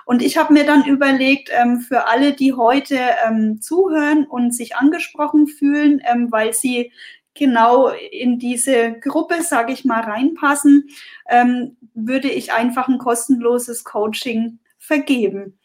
Und 0.06 0.22
ich 0.22 0.38
habe 0.38 0.54
mir 0.54 0.66
dann 0.66 0.86
überlegt, 0.86 1.50
ähm, 1.52 1.80
für 1.80 2.08
alle, 2.08 2.34
die 2.34 2.54
heute 2.54 3.00
ähm, 3.26 3.62
zuhören 3.62 4.26
und 4.26 4.54
sich 4.54 4.76
angesprochen 4.76 5.48
fühlen, 5.48 6.02
ähm, 6.06 6.32
weil 6.32 6.54
sie 6.54 6.92
genau 7.34 7.90
in 8.12 8.40
diese 8.40 8.94
Gruppe, 8.94 9.42
sage 9.42 9.74
ich 9.74 9.86
mal, 9.86 10.02
reinpassen, 10.02 10.90
ähm, 11.30 11.78
würde 11.94 12.30
ich 12.30 12.54
einfach 12.54 12.88
ein 12.88 12.98
kostenloses 12.98 13.84
Coaching 13.84 14.60
vergeben. 14.78 15.60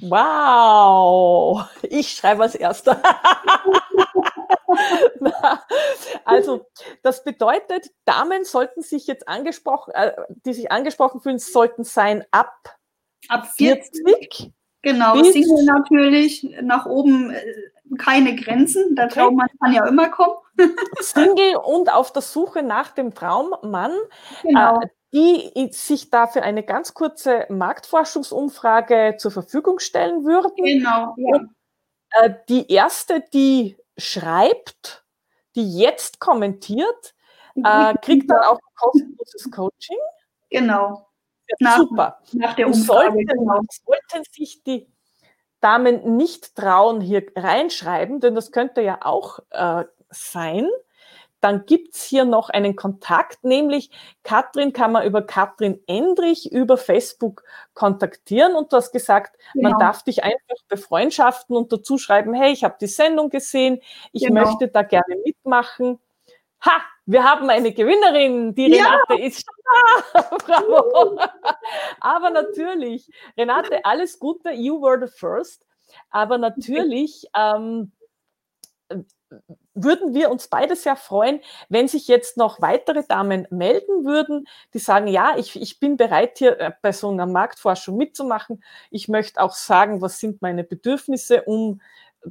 Wow, 0.00 1.64
ich 1.82 2.10
schreibe 2.10 2.42
als 2.44 2.54
erster. 2.54 3.02
also, 6.24 6.66
das 7.02 7.24
bedeutet, 7.24 7.90
Damen 8.04 8.44
sollten 8.44 8.82
sich 8.82 9.06
jetzt 9.06 9.28
angesprochen, 9.28 9.92
äh, 9.94 10.12
die 10.44 10.54
sich 10.54 10.70
angesprochen 10.72 11.20
fühlen, 11.20 11.38
sollten 11.38 11.84
sein 11.84 12.24
ab, 12.30 12.76
ab 13.28 13.46
40. 13.56 14.04
40 14.04 14.52
genau, 14.82 15.22
Single 15.22 15.64
natürlich, 15.64 16.42
nach 16.62 16.86
oben 16.86 17.30
äh, 17.30 17.42
keine 17.98 18.36
Grenzen, 18.36 18.94
der. 18.94 19.08
Traummann 19.08 19.48
kann 19.60 19.72
ja 19.72 19.86
immer 19.86 20.08
kommen. 20.08 20.36
Single 21.00 21.56
und 21.56 21.92
auf 21.92 22.12
der 22.12 22.22
Suche 22.22 22.62
nach 22.62 22.90
dem 22.90 23.14
Traummann. 23.14 23.92
Genau. 24.42 24.80
Äh, 24.80 24.88
die 25.12 25.70
sich 25.72 26.10
dafür 26.10 26.42
eine 26.42 26.62
ganz 26.62 26.92
kurze 26.94 27.46
Marktforschungsumfrage 27.48 29.16
zur 29.18 29.30
Verfügung 29.30 29.78
stellen 29.78 30.24
würden. 30.24 30.52
Genau. 30.56 31.14
Ja. 31.16 31.36
Und, 31.36 31.50
äh, 32.10 32.34
die 32.48 32.70
erste, 32.70 33.24
die 33.32 33.77
schreibt, 33.98 35.04
die 35.54 35.78
jetzt 35.78 36.20
kommentiert, 36.20 37.14
äh, 37.56 37.94
kriegt 38.00 38.30
dann 38.30 38.42
auch 38.44 38.58
kostenloses 38.76 39.50
Coaching. 39.50 39.98
Genau. 40.50 41.08
Nach, 41.60 41.78
Super. 41.78 42.18
Nach 42.32 42.54
der 42.54 42.66
Umfrage. 42.66 43.12
Sollten, 43.12 43.26
genau. 43.26 43.60
sollten 43.84 44.24
sich 44.30 44.62
die 44.62 44.86
Damen 45.60 46.16
nicht 46.16 46.54
trauen, 46.54 47.00
hier 47.00 47.26
reinschreiben, 47.34 48.20
denn 48.20 48.34
das 48.34 48.52
könnte 48.52 48.80
ja 48.80 48.98
auch 49.02 49.40
äh, 49.50 49.84
sein, 50.10 50.68
dann 51.40 51.66
gibt's 51.66 52.04
hier 52.04 52.24
noch 52.24 52.50
einen 52.50 52.74
Kontakt, 52.74 53.44
nämlich 53.44 53.90
Katrin 54.22 54.72
kann 54.72 54.92
man 54.92 55.06
über 55.06 55.22
Katrin 55.22 55.80
Endrich 55.86 56.50
über 56.50 56.76
Facebook 56.76 57.44
kontaktieren 57.74 58.54
und 58.54 58.72
du 58.72 58.76
hast 58.76 58.92
gesagt, 58.92 59.36
genau. 59.54 59.70
man 59.70 59.78
darf 59.78 60.02
dich 60.02 60.24
einfach 60.24 60.56
befreundschaften 60.68 61.56
und 61.56 61.72
dazu 61.72 61.98
schreiben, 61.98 62.34
hey, 62.34 62.52
ich 62.52 62.64
habe 62.64 62.76
die 62.80 62.86
Sendung 62.86 63.30
gesehen, 63.30 63.80
ich 64.12 64.24
genau. 64.24 64.42
möchte 64.42 64.68
da 64.68 64.82
gerne 64.82 65.16
mitmachen. 65.24 65.98
Ha, 66.64 66.82
wir 67.06 67.22
haben 67.22 67.48
eine 67.48 67.72
Gewinnerin, 67.72 68.54
die 68.54 68.66
Renate 68.74 69.14
ja. 69.18 69.26
ist 69.26 69.44
schon 69.46 70.12
da. 70.12 70.22
Bravo. 70.44 71.20
Aber 72.00 72.30
natürlich, 72.30 73.08
Renate, 73.36 73.84
alles 73.84 74.18
Gute, 74.18 74.50
you 74.50 74.80
were 74.80 75.06
the 75.06 75.12
first. 75.12 75.64
Aber 76.10 76.36
natürlich, 76.36 77.26
ähm, 77.36 77.92
würden 79.82 80.14
wir 80.14 80.30
uns 80.30 80.48
beide 80.48 80.76
sehr 80.76 80.96
freuen, 80.96 81.40
wenn 81.68 81.88
sich 81.88 82.08
jetzt 82.08 82.36
noch 82.36 82.60
weitere 82.60 83.04
Damen 83.06 83.46
melden 83.50 84.04
würden, 84.04 84.46
die 84.74 84.78
sagen, 84.78 85.06
ja, 85.06 85.34
ich, 85.36 85.60
ich 85.60 85.80
bin 85.80 85.96
bereit, 85.96 86.38
hier 86.38 86.58
äh, 86.60 86.72
bei 86.82 86.92
so 86.92 87.10
einer 87.10 87.26
Marktforschung 87.26 87.96
mitzumachen. 87.96 88.62
Ich 88.90 89.08
möchte 89.08 89.40
auch 89.40 89.52
sagen, 89.52 90.00
was 90.00 90.18
sind 90.20 90.42
meine 90.42 90.64
Bedürfnisse, 90.64 91.42
um 91.42 91.80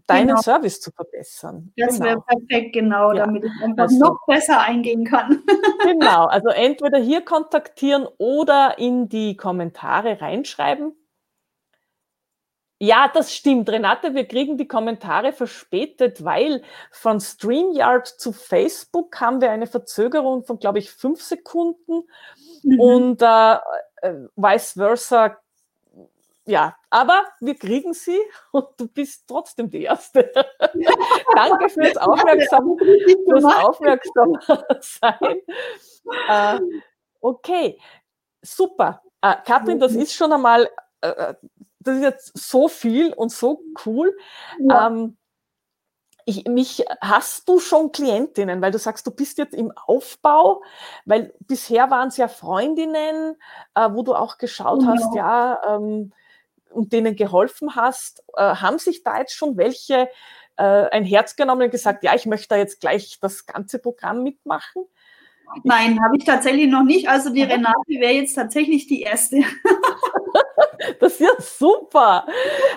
deinen 0.05 0.27
genau. 0.27 0.41
Service 0.41 0.81
zu 0.81 0.91
verbessern. 0.91 1.71
Das 1.77 1.95
genau. 1.95 2.05
wäre 2.05 2.21
perfekt, 2.21 2.73
genau, 2.73 3.13
ja. 3.13 3.25
damit 3.25 3.45
ich 3.45 3.63
einfach 3.63 3.83
also, 3.83 3.99
noch 3.99 4.19
besser 4.27 4.61
eingehen 4.61 5.05
kann. 5.05 5.43
genau, 5.83 6.25
also 6.25 6.49
entweder 6.49 6.99
hier 6.99 7.21
kontaktieren 7.21 8.07
oder 8.17 8.77
in 8.77 9.09
die 9.09 9.37
Kommentare 9.37 10.21
reinschreiben. 10.21 10.93
Ja, 12.79 13.09
das 13.11 13.33
stimmt, 13.33 13.69
Renate. 13.69 14.13
Wir 14.13 14.27
kriegen 14.27 14.57
die 14.57 14.67
Kommentare 14.67 15.33
verspätet, 15.33 16.23
weil 16.23 16.61
von 16.91 17.19
StreamYard 17.19 18.07
zu 18.07 18.31
Facebook 18.31 19.19
haben 19.19 19.41
wir 19.41 19.49
eine 19.49 19.65
Verzögerung 19.65 20.43
von, 20.43 20.59
glaube 20.59 20.77
ich, 20.77 20.91
fünf 20.91 21.23
Sekunden 21.23 22.03
mhm. 22.61 22.79
und 22.79 23.21
äh, 23.23 23.55
äh, 24.01 24.27
vice 24.35 24.73
versa. 24.73 25.37
Ja, 26.45 26.77
aber 26.91 27.25
wir 27.41 27.55
kriegen 27.55 27.93
sie 27.93 28.19
und 28.51 28.67
du 28.77 28.87
bist 28.87 29.25
trotzdem 29.27 29.69
die 29.69 29.83
Erste. 29.83 30.31
Danke 31.35 31.69
fürs 31.69 31.97
Aufmerksam, 31.97 32.77
fürs 32.77 33.43
Aufmerksam 33.43 34.37
sein. 34.79 35.41
Äh, 36.29 36.59
okay, 37.19 37.79
super. 38.41 39.01
Äh, 39.21 39.35
Katrin, 39.45 39.79
das 39.79 39.93
ist 39.93 40.13
schon 40.13 40.31
einmal 40.31 40.69
äh, 41.01 41.09
äh 41.09 41.35
das 41.87 41.97
ist 41.97 42.03
jetzt 42.03 42.37
so 42.37 42.67
viel 42.67 43.13
und 43.13 43.31
so 43.31 43.61
cool. 43.85 44.15
Ja. 44.59 44.87
Ähm, 44.87 45.17
ich, 46.25 46.45
mich, 46.45 46.83
hast 46.99 47.47
du 47.47 47.59
schon 47.59 47.93
Klientinnen, 47.93 48.61
weil 48.61 48.71
du 48.71 48.79
sagst, 48.79 49.07
du 49.07 49.11
bist 49.11 49.37
jetzt 49.37 49.55
im 49.55 49.71
Aufbau, 49.71 50.61
weil 51.05 51.33
bisher 51.39 51.89
waren 51.89 52.09
es 52.09 52.17
ja 52.17 52.27
Freundinnen, 52.27 53.37
äh, 53.75 53.89
wo 53.91 54.03
du 54.03 54.13
auch 54.13 54.37
geschaut 54.37 54.79
genau. 54.79 54.91
hast, 54.91 55.15
ja, 55.15 55.61
ähm, 55.65 56.11
und 56.69 56.91
denen 56.91 57.15
geholfen 57.15 57.75
hast. 57.75 58.23
Äh, 58.35 58.55
haben 58.55 58.77
sich 58.77 59.03
da 59.03 59.19
jetzt 59.19 59.35
schon 59.35 59.55
welche 59.55 60.09
äh, 60.57 60.63
ein 60.63 61.05
Herz 61.05 61.37
genommen 61.37 61.61
und 61.61 61.71
gesagt, 61.71 62.03
ja, 62.03 62.13
ich 62.13 62.25
möchte 62.25 62.49
da 62.49 62.57
jetzt 62.57 62.81
gleich 62.81 63.19
das 63.21 63.45
ganze 63.45 63.79
Programm 63.79 64.21
mitmachen? 64.21 64.83
Nein, 65.63 66.03
habe 66.03 66.17
ich 66.17 66.25
tatsächlich 66.25 66.67
noch 66.67 66.83
nicht. 66.83 67.07
Also 67.07 67.29
die 67.29 67.43
Renate 67.43 67.87
wäre 67.87 68.13
jetzt 68.13 68.33
tatsächlich 68.33 68.87
die 68.87 69.01
erste. 69.01 69.37
das 70.99 71.13
ist 71.13 71.19
ja 71.19 71.31
super. 71.39 72.25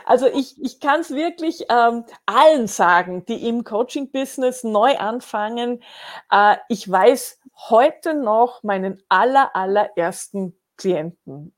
Also 0.05 0.27
ich, 0.27 0.63
ich 0.63 0.81
kann 0.81 1.01
es 1.01 1.11
wirklich 1.11 1.65
ähm, 1.69 2.05
allen 2.27 2.67
sagen, 2.67 3.25
die 3.27 3.49
im 3.49 3.65
Coaching-Business 3.65 4.65
neu 4.65 4.97
anfangen. 4.99 5.83
Äh, 6.31 6.57
ich 6.69 6.91
weiß 6.91 7.39
heute 7.69 8.15
noch 8.15 8.63
meinen 8.63 9.03
aller, 9.09 9.55
allerersten 9.55 10.57
Klienten. 10.77 11.55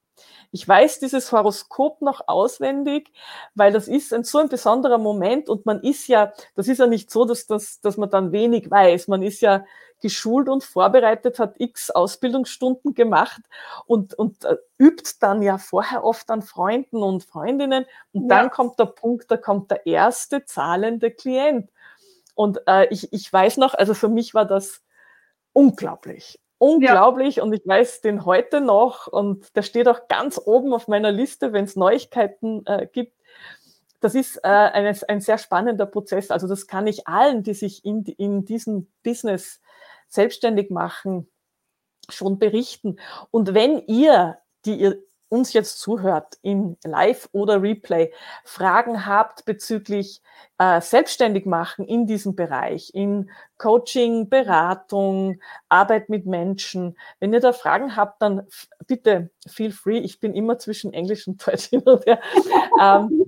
Ich 0.50 0.68
weiß 0.68 1.00
dieses 1.00 1.32
Horoskop 1.32 2.02
noch 2.02 2.28
auswendig, 2.28 3.10
weil 3.54 3.72
das 3.72 3.88
ist 3.88 4.12
ein, 4.12 4.22
so 4.24 4.38
ein 4.38 4.48
besonderer 4.48 4.98
Moment 4.98 5.48
und 5.48 5.64
man 5.64 5.80
ist 5.80 6.06
ja, 6.08 6.32
das 6.54 6.68
ist 6.68 6.78
ja 6.78 6.86
nicht 6.86 7.10
so, 7.10 7.24
dass, 7.24 7.46
das, 7.46 7.80
dass 7.80 7.96
man 7.96 8.10
dann 8.10 8.32
wenig 8.32 8.70
weiß. 8.70 9.08
Man 9.08 9.22
ist 9.22 9.40
ja 9.40 9.64
geschult 10.02 10.48
und 10.48 10.64
vorbereitet, 10.64 11.38
hat 11.38 11.54
x 11.58 11.90
Ausbildungsstunden 11.90 12.94
gemacht 12.94 13.40
und, 13.86 14.12
und 14.14 14.44
äh, 14.44 14.56
übt 14.78 15.10
dann 15.20 15.40
ja 15.40 15.56
vorher 15.56 16.04
oft 16.04 16.30
an 16.30 16.42
Freunden 16.42 17.02
und 17.02 17.24
Freundinnen. 17.24 17.86
Und 18.12 18.28
ja. 18.30 18.36
dann 18.36 18.50
kommt 18.50 18.78
der 18.78 18.86
Punkt, 18.86 19.30
da 19.30 19.38
kommt 19.38 19.70
der 19.70 19.86
erste 19.86 20.44
zahlende 20.44 21.10
Klient. 21.10 21.70
Und 22.34 22.60
äh, 22.66 22.86
ich, 22.90 23.12
ich 23.12 23.32
weiß 23.32 23.56
noch, 23.56 23.74
also 23.74 23.94
für 23.94 24.08
mich 24.08 24.34
war 24.34 24.44
das 24.44 24.82
unglaublich. 25.52 26.38
Unglaublich 26.58 27.36
ja. 27.36 27.42
und 27.42 27.52
ich 27.52 27.66
weiß 27.66 28.02
den 28.02 28.24
heute 28.24 28.60
noch 28.60 29.08
und 29.08 29.56
der 29.56 29.62
steht 29.62 29.88
auch 29.88 30.06
ganz 30.06 30.40
oben 30.44 30.72
auf 30.72 30.86
meiner 30.86 31.10
Liste, 31.10 31.52
wenn 31.52 31.64
es 31.64 31.74
Neuigkeiten 31.74 32.64
äh, 32.66 32.86
gibt. 32.86 33.16
Das 34.02 34.16
ist 34.16 34.36
äh, 34.38 34.48
ein, 34.48 34.96
ein 35.08 35.20
sehr 35.20 35.38
spannender 35.38 35.86
Prozess. 35.86 36.32
Also 36.32 36.48
das 36.48 36.66
kann 36.66 36.88
ich 36.88 37.06
allen, 37.06 37.44
die 37.44 37.54
sich 37.54 37.84
in, 37.84 38.04
in 38.04 38.44
diesem 38.44 38.88
Business 39.04 39.60
selbstständig 40.12 40.70
machen, 40.70 41.30
schon 42.08 42.38
berichten. 42.38 42.98
Und 43.30 43.54
wenn 43.54 43.78
ihr, 43.86 44.38
die 44.64 44.74
ihr 44.74 44.98
uns 45.28 45.54
jetzt 45.54 45.80
zuhört, 45.80 46.36
in 46.42 46.76
Live 46.84 47.30
oder 47.32 47.62
Replay, 47.62 48.12
Fragen 48.44 49.06
habt 49.06 49.46
bezüglich 49.46 50.20
äh, 50.58 50.82
selbstständig 50.82 51.46
machen 51.46 51.86
in 51.86 52.06
diesem 52.06 52.36
Bereich, 52.36 52.90
in 52.92 53.30
Coaching, 53.56 54.28
Beratung, 54.28 55.40
Arbeit 55.70 56.10
mit 56.10 56.26
Menschen, 56.26 56.98
wenn 57.18 57.32
ihr 57.32 57.40
da 57.40 57.54
Fragen 57.54 57.96
habt, 57.96 58.20
dann 58.20 58.46
bitte 58.86 59.30
feel 59.48 59.72
free. 59.72 59.98
Ich 60.00 60.20
bin 60.20 60.34
immer 60.34 60.58
zwischen 60.58 60.92
Englisch 60.92 61.26
und 61.26 61.46
Deutsch 61.46 61.64
hin 61.70 61.80
und 61.80 62.04
her. 62.04 62.20
ähm, 62.80 63.26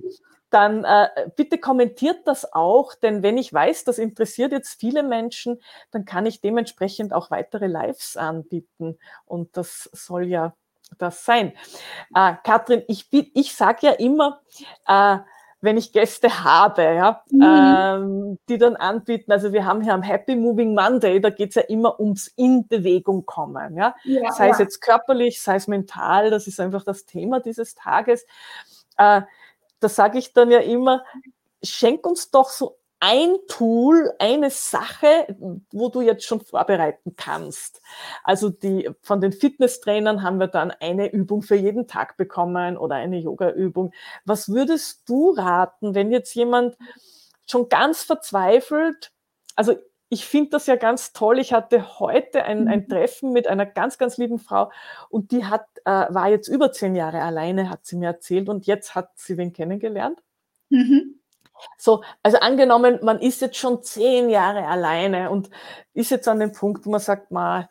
dann 0.49 0.83
äh, 0.83 1.07
bitte 1.35 1.57
kommentiert 1.57 2.27
das 2.27 2.53
auch, 2.53 2.93
denn 2.95 3.23
wenn 3.23 3.37
ich 3.37 3.51
weiß, 3.51 3.83
das 3.83 3.97
interessiert 3.97 4.51
jetzt 4.51 4.79
viele 4.79 5.03
Menschen, 5.03 5.61
dann 5.91 6.05
kann 6.05 6.25
ich 6.25 6.41
dementsprechend 6.41 7.13
auch 7.13 7.31
weitere 7.31 7.67
Lives 7.67 8.15
anbieten. 8.15 8.97
Und 9.25 9.57
das 9.57 9.89
soll 9.91 10.27
ja 10.27 10.53
das 10.97 11.25
sein. 11.25 11.53
Äh, 12.13 12.33
Katrin, 12.43 12.83
ich, 12.87 13.07
ich 13.11 13.55
sage 13.55 13.87
ja 13.87 13.91
immer, 13.91 14.41
äh, 14.87 15.17
wenn 15.61 15.77
ich 15.77 15.91
Gäste 15.91 16.43
habe, 16.43 16.83
ja, 16.83 17.23
mhm. 17.31 17.41
ähm, 17.41 18.39
die 18.47 18.57
dann 18.57 18.75
anbieten, 18.75 19.31
also 19.31 19.51
wir 19.51 19.65
haben 19.65 19.81
hier 19.81 19.93
am 19.93 20.03
Happy 20.03 20.35
Moving 20.35 20.75
Monday, 20.75 21.19
da 21.19 21.31
geht 21.31 21.49
es 21.49 21.55
ja 21.55 21.63
immer 21.63 21.99
ums 21.99 22.27
in 22.27 22.67
Bewegung 22.67 23.25
kommen, 23.25 23.75
ja? 23.75 23.95
ja 24.03 24.31
sei 24.31 24.47
ja. 24.47 24.51
es 24.53 24.59
jetzt 24.59 24.79
körperlich, 24.79 25.41
sei 25.41 25.55
es 25.55 25.67
mental, 25.67 26.29
das 26.29 26.47
ist 26.47 26.59
einfach 26.59 26.83
das 26.83 27.05
Thema 27.05 27.39
dieses 27.39 27.73
Tages. 27.73 28.25
Äh, 28.97 29.23
da 29.85 29.89
sage 29.89 30.17
ich 30.17 30.33
dann 30.33 30.49
ja 30.49 30.61
immer, 30.61 31.05
schenk 31.61 32.07
uns 32.07 32.31
doch 32.31 32.49
so 32.49 32.79
ein 32.99 33.35
Tool, 33.47 34.11
eine 34.17 34.49
Sache, 34.49 35.27
wo 35.71 35.89
du 35.89 36.01
jetzt 36.01 36.25
schon 36.25 36.41
vorbereiten 36.41 37.15
kannst. 37.15 37.83
Also 38.23 38.49
die, 38.49 38.89
von 39.03 39.21
den 39.21 39.31
Fitnesstrainern 39.31 40.23
haben 40.23 40.39
wir 40.39 40.47
dann 40.47 40.71
eine 40.71 41.13
Übung 41.13 41.43
für 41.43 41.53
jeden 41.53 41.87
Tag 41.87 42.17
bekommen 42.17 42.77
oder 42.77 42.95
eine 42.95 43.19
Yoga-Übung. 43.19 43.93
Was 44.25 44.49
würdest 44.49 45.07
du 45.07 45.35
raten, 45.37 45.93
wenn 45.93 46.11
jetzt 46.11 46.33
jemand 46.33 46.75
schon 47.47 47.69
ganz 47.69 48.01
verzweifelt, 48.01 49.11
also 49.55 49.75
ich 50.09 50.25
finde 50.25 50.51
das 50.51 50.67
ja 50.67 50.75
ganz 50.75 51.13
toll. 51.13 51.39
Ich 51.39 51.51
hatte 51.51 51.99
heute 51.99 52.43
ein, 52.43 52.67
ein, 52.67 52.81
mhm. 52.81 52.89
Treffen 52.89 53.33
mit 53.33 53.47
einer 53.47 53.65
ganz, 53.65 53.97
ganz 53.97 54.17
lieben 54.17 54.39
Frau 54.39 54.71
und 55.09 55.31
die 55.31 55.45
hat, 55.45 55.65
äh, 55.85 56.05
war 56.09 56.29
jetzt 56.29 56.47
über 56.47 56.71
zehn 56.71 56.95
Jahre 56.95 57.21
alleine, 57.21 57.69
hat 57.69 57.85
sie 57.85 57.95
mir 57.95 58.07
erzählt 58.07 58.49
und 58.49 58.67
jetzt 58.67 58.95
hat 58.95 59.11
sie 59.15 59.37
wen 59.37 59.53
kennengelernt. 59.53 60.21
Mhm. 60.69 61.19
So, 61.77 62.03
also 62.21 62.37
angenommen, 62.39 62.99
man 63.01 63.19
ist 63.19 63.41
jetzt 63.41 63.57
schon 63.57 63.81
zehn 63.81 64.29
Jahre 64.29 64.67
alleine 64.67 65.29
und 65.29 65.49
ist 65.93 66.11
jetzt 66.11 66.27
an 66.27 66.39
dem 66.39 66.51
Punkt, 66.51 66.85
wo 66.85 66.91
man 66.91 66.99
sagt, 66.99 67.31
mal, 67.31 67.69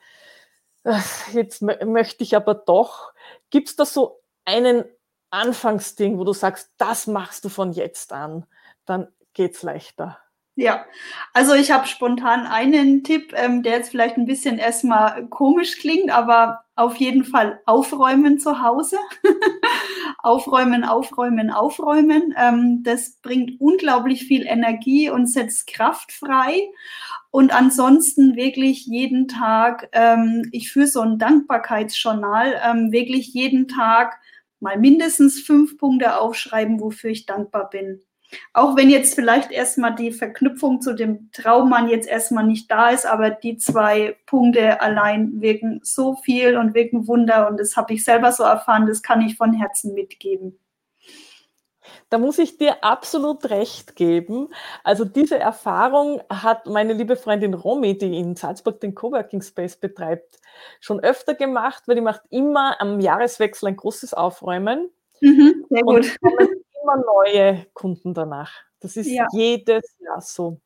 äh, 0.84 0.98
jetzt 1.32 1.62
möchte 1.62 2.24
ich 2.24 2.34
aber 2.34 2.54
doch. 2.54 3.12
Gibt 3.50 3.68
es 3.68 3.76
da 3.76 3.84
so 3.84 4.20
einen 4.44 4.84
Anfangsding, 5.30 6.18
wo 6.18 6.24
du 6.24 6.32
sagst, 6.32 6.72
das 6.78 7.06
machst 7.06 7.44
du 7.44 7.48
von 7.48 7.72
jetzt 7.72 8.12
an, 8.12 8.46
dann 8.84 9.08
geht's 9.34 9.62
leichter? 9.62 10.18
Ja, 10.56 10.86
also 11.32 11.54
ich 11.54 11.72
habe 11.72 11.88
spontan 11.88 12.46
einen 12.46 13.02
Tipp, 13.02 13.32
ähm, 13.34 13.64
der 13.64 13.72
jetzt 13.78 13.90
vielleicht 13.90 14.16
ein 14.16 14.24
bisschen 14.24 14.58
erstmal 14.58 15.26
komisch 15.28 15.78
klingt, 15.78 16.12
aber 16.12 16.60
auf 16.76 16.94
jeden 16.96 17.24
Fall 17.24 17.60
aufräumen 17.66 18.38
zu 18.38 18.62
Hause. 18.62 18.98
aufräumen, 20.18 20.84
aufräumen, 20.84 21.50
aufräumen. 21.50 22.34
Ähm, 22.38 22.82
das 22.84 23.16
bringt 23.20 23.60
unglaublich 23.60 24.26
viel 24.26 24.46
Energie 24.46 25.10
und 25.10 25.26
setzt 25.26 25.66
Kraft 25.66 26.12
frei. 26.12 26.60
Und 27.32 27.52
ansonsten 27.52 28.36
wirklich 28.36 28.86
jeden 28.86 29.26
Tag, 29.26 29.88
ähm, 29.92 30.48
ich 30.52 30.70
führe 30.72 30.86
so 30.86 31.00
ein 31.00 31.18
Dankbarkeitsjournal, 31.18 32.60
ähm, 32.64 32.92
wirklich 32.92 33.34
jeden 33.34 33.66
Tag 33.66 34.20
mal 34.60 34.78
mindestens 34.78 35.40
fünf 35.40 35.78
Punkte 35.78 36.20
aufschreiben, 36.20 36.80
wofür 36.80 37.10
ich 37.10 37.26
dankbar 37.26 37.70
bin. 37.70 38.00
Auch 38.52 38.76
wenn 38.76 38.90
jetzt 38.90 39.14
vielleicht 39.14 39.50
erstmal 39.50 39.94
die 39.94 40.12
Verknüpfung 40.12 40.80
zu 40.80 40.94
dem 40.94 41.30
Traummann 41.32 41.88
jetzt 41.88 42.08
erstmal 42.08 42.44
nicht 42.44 42.70
da 42.70 42.90
ist, 42.90 43.06
aber 43.06 43.30
die 43.30 43.56
zwei 43.58 44.16
Punkte 44.26 44.80
allein 44.80 45.40
wirken 45.40 45.80
so 45.82 46.16
viel 46.16 46.56
und 46.56 46.74
wirken 46.74 47.06
Wunder 47.06 47.48
und 47.48 47.58
das 47.58 47.76
habe 47.76 47.94
ich 47.94 48.04
selber 48.04 48.32
so 48.32 48.42
erfahren, 48.42 48.86
das 48.86 49.02
kann 49.02 49.20
ich 49.20 49.36
von 49.36 49.52
Herzen 49.52 49.94
mitgeben. 49.94 50.58
Da 52.08 52.18
muss 52.18 52.38
ich 52.38 52.56
dir 52.58 52.82
absolut 52.82 53.50
recht 53.50 53.96
geben. 53.96 54.48
Also 54.84 55.04
diese 55.04 55.38
Erfahrung 55.38 56.22
hat 56.30 56.66
meine 56.66 56.92
liebe 56.92 57.16
Freundin 57.16 57.54
Romy, 57.54 57.98
die 57.98 58.18
in 58.18 58.36
Salzburg 58.36 58.80
den 58.80 58.94
Coworking 58.94 59.42
Space 59.42 59.76
betreibt, 59.76 60.38
schon 60.80 61.00
öfter 61.00 61.34
gemacht, 61.34 61.82
weil 61.86 61.96
die 61.96 62.00
macht 62.00 62.22
immer 62.30 62.80
am 62.80 63.00
Jahreswechsel 63.00 63.68
ein 63.68 63.76
großes 63.76 64.14
Aufräumen. 64.14 64.90
Mhm, 65.20 65.66
sehr 65.68 65.82
gut. 65.82 66.16
Und 66.20 66.63
immer 66.84 66.96
neue 66.96 67.66
Kunden 67.72 68.14
danach. 68.14 68.52
Das 68.80 68.96
ist 68.96 69.08
ja. 69.08 69.26
jedes 69.32 69.96
Jahr 69.98 70.20
so. 70.20 70.60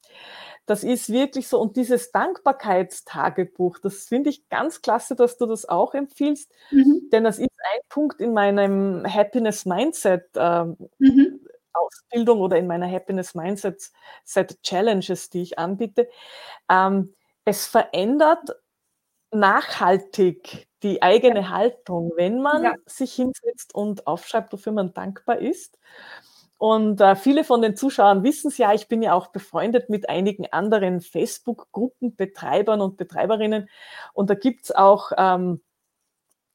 Das 0.67 0.85
ist 0.85 1.11
wirklich 1.11 1.49
so. 1.49 1.61
Und 1.61 1.77
dieses 1.77 2.13
Dankbarkeitstagebuch, 2.13 3.79
das 3.79 4.05
finde 4.05 4.31
ich 4.31 4.49
ganz 4.51 4.83
klasse, 4.83 5.17
dass 5.17 5.39
du 5.39 5.47
das 5.47 5.67
auch 5.67 5.95
empfiehlst, 5.95 6.53
mhm. 6.71 7.09
denn 7.11 7.25
das 7.25 7.39
ist 7.39 7.49
ein 7.49 7.81
Punkt 7.89 8.21
in 8.21 8.35
meinem 8.35 9.07
Happiness 9.07 9.65
Mindset 9.65 10.25
äh, 10.35 10.65
mhm. 10.99 11.41
Ausbildung 11.73 12.41
oder 12.41 12.59
in 12.59 12.67
meiner 12.67 12.91
Happiness 12.91 13.35
Mindset 13.35 13.91
Set 14.25 14.63
Challenges, 14.63 15.31
die 15.31 15.43
ich 15.43 15.59
anbiete. 15.59 16.09
Ähm, 16.69 17.15
es 17.45 17.67
verändert 17.67 18.51
nachhaltig 19.31 20.68
die 20.83 21.03
eigene 21.03 21.51
Haltung, 21.51 22.13
wenn 22.17 22.41
man 22.41 22.65
ja. 22.65 22.75
sich 22.87 23.13
hinsetzt 23.15 23.75
und 23.75 24.07
aufschreibt, 24.07 24.53
wofür 24.53 24.73
man 24.73 24.95
dankbar 24.95 25.39
ist. 25.39 25.79
Und 26.59 27.01
äh, 27.01 27.15
viele 27.15 27.45
von 27.45 27.63
den 27.63 27.77
Zuschauern 27.77 28.25
wissen 28.25 28.49
es 28.49 28.59
ja, 28.59 28.75
ich 28.75 28.89
bin 28.89 29.01
ja 29.01 29.15
auch 29.15 29.29
befreundet 29.29 29.91
mit 29.91 30.09
einigen 30.09 30.47
anderen 30.53 31.01
Facebook-Gruppenbetreibern 31.01 32.81
und 32.81 32.97
Betreiberinnen. 32.97 33.69
Und 34.13 34.29
da 34.29 34.35
gibt 34.35 34.65
es 34.65 34.75
auch 34.75 35.13
ähm, 35.17 35.61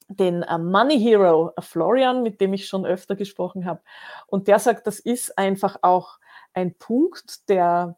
den 0.09 0.43
äh, 0.43 0.57
Money 0.57 0.99
Hero 0.99 1.51
äh, 1.55 1.61
Florian, 1.61 2.21
mit 2.21 2.41
dem 2.41 2.53
ich 2.53 2.67
schon 2.67 2.85
öfter 2.85 3.15
gesprochen 3.15 3.65
habe. 3.65 3.81
Und 4.27 4.49
der 4.49 4.59
sagt, 4.59 4.87
das 4.87 4.99
ist 4.99 5.37
einfach 5.37 5.77
auch 5.81 6.19
ein 6.53 6.77
Punkt, 6.77 7.49
der 7.49 7.97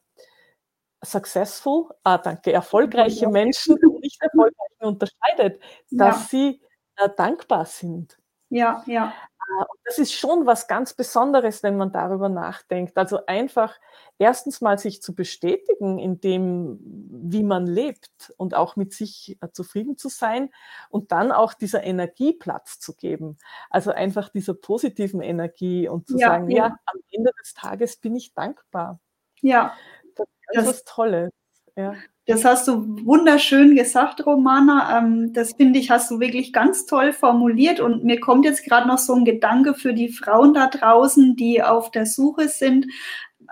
successful, 1.05 1.89
ah, 2.03 2.17
danke, 2.17 2.51
erfolgreiche 2.51 3.27
Menschen 3.27 3.77
und 3.83 4.01
nicht 4.01 4.21
erfolgreichen 4.21 4.83
unterscheidet, 4.83 5.61
dass 5.91 6.17
ja. 6.17 6.27
sie 6.29 6.61
äh, 6.97 7.09
dankbar 7.15 7.65
sind. 7.65 8.17
Ja, 8.49 8.83
ja. 8.85 9.09
Äh, 9.09 9.65
das 9.83 9.99
ist 9.99 10.13
schon 10.13 10.45
was 10.45 10.67
ganz 10.67 10.93
Besonderes, 10.93 11.63
wenn 11.63 11.77
man 11.77 11.91
darüber 11.91 12.29
nachdenkt. 12.29 12.97
Also 12.97 13.25
einfach 13.25 13.75
erstens 14.17 14.61
mal 14.61 14.77
sich 14.77 15.01
zu 15.01 15.15
bestätigen 15.15 15.99
in 15.99 16.19
dem, 16.19 16.79
wie 16.81 17.43
man 17.43 17.67
lebt 17.67 18.33
und 18.37 18.53
auch 18.55 18.75
mit 18.75 18.93
sich 18.93 19.37
äh, 19.41 19.49
zufrieden 19.51 19.97
zu 19.97 20.09
sein 20.09 20.49
und 20.89 21.11
dann 21.11 21.31
auch 21.31 21.53
dieser 21.53 21.83
Energie 21.83 22.33
Platz 22.33 22.79
zu 22.79 22.95
geben. 22.95 23.37
Also 23.69 23.91
einfach 23.91 24.29
dieser 24.29 24.53
positiven 24.53 25.21
Energie 25.21 25.87
und 25.87 26.07
zu 26.07 26.17
ja, 26.17 26.27
sagen, 26.27 26.49
ja. 26.49 26.67
ja, 26.67 26.77
am 26.85 26.99
Ende 27.11 27.31
des 27.41 27.53
Tages 27.53 27.97
bin 27.97 28.15
ich 28.15 28.33
dankbar. 28.33 28.99
Ja. 29.41 29.75
Das 30.15 30.63
ist 30.63 30.69
was 30.69 30.83
Tolles. 30.85 31.31
Ja. 31.75 31.95
Das 32.27 32.43
hast 32.43 32.67
du 32.67 33.05
wunderschön 33.05 33.75
gesagt, 33.75 34.25
Romana. 34.25 34.97
Ähm, 34.97 35.33
das 35.33 35.53
finde 35.53 35.77
ich, 35.77 35.91
hast 35.91 36.09
du 36.09 36.19
wirklich 36.19 36.53
ganz 36.53 36.87
toll 36.87 37.13
formuliert. 37.13 37.79
Und 37.79 38.03
mir 38.03 38.19
kommt 38.19 38.45
jetzt 38.45 38.65
gerade 38.65 38.87
noch 38.87 38.97
so 38.97 39.13
ein 39.13 39.25
Gedanke 39.25 39.75
für 39.75 39.93
die 39.93 40.09
Frauen 40.09 40.53
da 40.53 40.67
draußen, 40.67 41.35
die 41.35 41.61
auf 41.61 41.91
der 41.91 42.07
Suche 42.07 42.47
sind. 42.47 42.87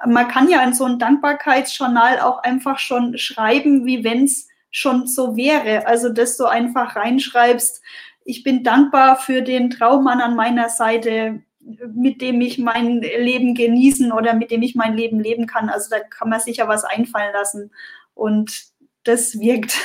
Man 0.08 0.28
kann 0.28 0.50
ja 0.50 0.64
in 0.64 0.74
so 0.74 0.86
ein 0.86 0.98
Dankbarkeitsjournal 0.98 2.20
auch 2.20 2.40
einfach 2.40 2.80
schon 2.80 3.16
schreiben, 3.18 3.86
wie 3.86 4.04
wenn 4.04 4.24
es 4.24 4.48
schon 4.72 5.06
so 5.06 5.38
wäre. 5.38 5.86
Also, 5.86 6.10
dass 6.10 6.38
du 6.38 6.46
einfach 6.46 6.96
reinschreibst, 6.96 7.80
ich 8.26 8.42
bin 8.44 8.64
dankbar 8.64 9.18
für 9.18 9.44
den 9.44 9.70
Traummann 9.70 10.22
an 10.22 10.36
meiner 10.36 10.70
Seite, 10.70 11.44
mit 11.94 12.22
dem 12.22 12.42
ich 12.42 12.58
mein 12.58 13.02
Leben 13.02 13.56
genießen 13.56 14.12
oder 14.12 14.34
mit 14.34 14.52
dem 14.52 14.62
ich 14.62 14.76
mein 14.76 14.96
Leben 14.96 15.20
leben 15.20 15.48
kann. 15.48 15.70
Also 15.70 15.90
da 15.90 16.00
kann 16.00 16.30
man 16.30 16.40
sich 16.40 16.58
ja 16.58 16.68
was 16.68 16.84
einfallen 16.84 17.34
lassen. 17.34 17.72
Und 18.14 18.66
das 19.04 19.40
wirkt. 19.40 19.78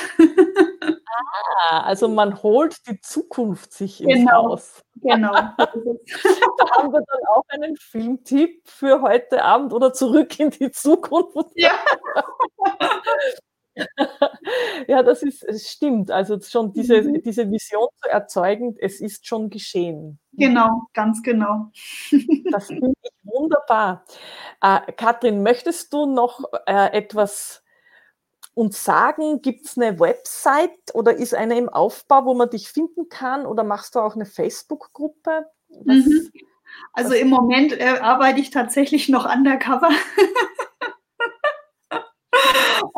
Ah, 1.69 1.81
also 1.81 2.07
man 2.07 2.41
holt 2.41 2.87
die 2.87 3.01
Zukunft 3.01 3.73
sich 3.73 4.01
ins 4.01 4.13
genau, 4.13 4.49
Haus. 4.49 4.83
Genau. 4.95 5.31
da 5.57 5.57
haben 5.57 6.93
wir 6.93 7.01
dann 7.01 7.27
auch 7.35 7.43
einen 7.49 7.75
Filmtipp 7.75 8.61
für 8.67 9.01
heute 9.01 9.43
Abend 9.43 9.73
oder 9.73 9.93
zurück 9.93 10.39
in 10.39 10.49
die 10.51 10.71
Zukunft. 10.71 11.51
Ja. 11.55 11.73
ja, 14.87 15.03
das 15.03 15.23
ist, 15.23 15.43
es 15.43 15.69
stimmt. 15.69 16.11
Also 16.11 16.39
schon 16.39 16.73
diese, 16.73 17.01
mhm. 17.01 17.21
diese 17.23 17.49
Vision 17.49 17.87
zu 18.01 18.09
erzeugen, 18.09 18.75
es 18.79 19.01
ist 19.01 19.27
schon 19.27 19.49
geschehen. 19.49 20.19
Genau, 20.33 20.87
ganz 20.93 21.21
genau. 21.21 21.71
das 22.51 22.67
finde 22.67 22.93
ich 23.01 23.11
wunderbar. 23.23 24.05
Äh, 24.61 24.91
Katrin, 24.93 25.43
möchtest 25.43 25.93
du 25.93 26.05
noch 26.05 26.43
äh, 26.65 26.91
etwas 26.93 27.63
uns 28.53 28.83
sagen, 28.83 29.41
gibt 29.41 29.65
es 29.65 29.77
eine 29.77 29.99
Website 29.99 30.93
oder 30.93 31.15
ist 31.15 31.33
eine 31.33 31.57
im 31.57 31.69
Aufbau, 31.69 32.25
wo 32.25 32.33
man 32.33 32.49
dich 32.49 32.69
finden 32.69 33.07
kann 33.07 33.45
oder 33.45 33.63
machst 33.63 33.95
du 33.95 33.99
auch 33.99 34.15
eine 34.15 34.25
Facebook-Gruppe? 34.25 35.45
Mhm. 35.69 36.29
Also 36.93 37.13
im 37.13 37.29
Moment 37.29 37.73
äh, 37.73 37.99
arbeite 38.01 38.39
ich 38.39 38.49
tatsächlich 38.49 39.09
noch 39.09 39.33
undercover. 39.33 39.89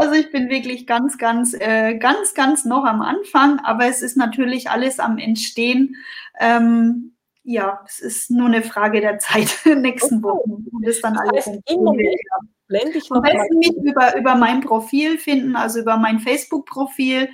also 0.02 0.16
ich 0.16 0.32
bin 0.32 0.50
wirklich 0.50 0.88
ganz, 0.88 1.18
ganz, 1.18 1.54
äh, 1.54 1.96
ganz, 1.96 2.34
ganz 2.34 2.66
noch 2.66 2.86
am 2.86 3.02
Anfang, 3.02 3.60
aber 3.60 3.86
es 3.86 4.02
ist 4.02 4.18
natürlich 4.18 4.70
alles 4.70 5.00
am 5.00 5.18
Entstehen. 5.18 5.96
Ähm, 6.40 7.14
ja, 7.44 7.82
es 7.86 8.00
ist 8.00 8.32
nur 8.32 8.48
eine 8.48 8.64
Frage 8.64 9.02
der 9.02 9.20
Zeit, 9.20 9.50
nächsten 9.66 10.24
okay. 10.24 10.24
Wochen. 10.24 10.66
Und 10.72 10.88
das 10.88 11.02
dann 11.02 11.14
das 11.14 11.30
alles 11.30 11.46
heißt, 11.48 11.72
im 11.72 11.84
Moment, 11.84 12.16
blende 12.68 12.98
ich 12.98 13.10
noch. 13.10 13.18
Am 13.18 13.24
besten 13.24 13.58
mich 13.58 13.76
über, 13.84 14.18
über 14.18 14.36
mein 14.36 14.62
Profil 14.62 15.18
finden, 15.18 15.56
also 15.56 15.80
über 15.80 15.98
mein 15.98 16.20
Facebook-Profil 16.20 17.30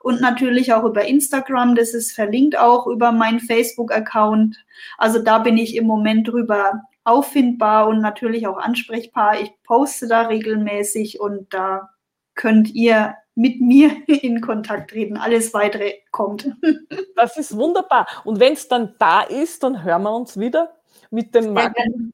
und 0.00 0.20
natürlich 0.20 0.72
auch 0.72 0.84
über 0.84 1.04
Instagram. 1.04 1.74
Das 1.74 1.94
ist 1.94 2.12
verlinkt 2.12 2.58
auch 2.58 2.86
über 2.86 3.12
meinen 3.12 3.40
Facebook-Account. 3.40 4.64
Also 4.98 5.20
da 5.20 5.38
bin 5.38 5.58
ich 5.58 5.76
im 5.76 5.86
Moment 5.86 6.28
drüber 6.28 6.82
auffindbar 7.04 7.88
und 7.88 8.00
natürlich 8.00 8.46
auch 8.46 8.58
ansprechbar. 8.58 9.40
Ich 9.40 9.52
poste 9.64 10.06
da 10.06 10.22
regelmäßig 10.22 11.20
und 11.20 11.52
da 11.52 11.91
könnt 12.34 12.74
ihr 12.74 13.14
mit 13.34 13.60
mir 13.60 13.90
in 14.06 14.40
Kontakt 14.40 14.90
treten. 14.90 15.16
Alles 15.16 15.52
weitere 15.54 15.94
kommt. 16.10 16.50
Das 17.14 17.36
ist 17.36 17.56
wunderbar. 17.56 18.08
Und 18.24 18.40
wenn 18.40 18.54
es 18.54 18.66
dann 18.66 18.94
da 18.98 19.22
ist, 19.22 19.62
dann 19.62 19.84
hören 19.84 20.02
wir 20.02 20.12
uns 20.12 20.40
wieder 20.40 20.74
mit 21.10 21.32
den 21.34 21.54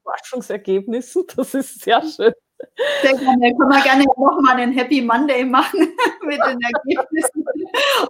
Forschungsergebnissen. 0.03 1.23
Das 1.35 1.53
ist 1.55 1.81
sehr 1.81 2.01
schön. 2.03 2.33
Sehr 3.01 3.17
gerne. 3.17 3.55
Können 3.55 3.71
wir 3.71 3.81
gerne 3.81 4.03
nochmal 4.03 4.57
einen 4.57 4.73
Happy 4.73 5.01
Monday 5.01 5.45
machen 5.45 5.79
mit 6.27 6.37
den 6.37 6.59
Ergebnissen. 6.61 7.45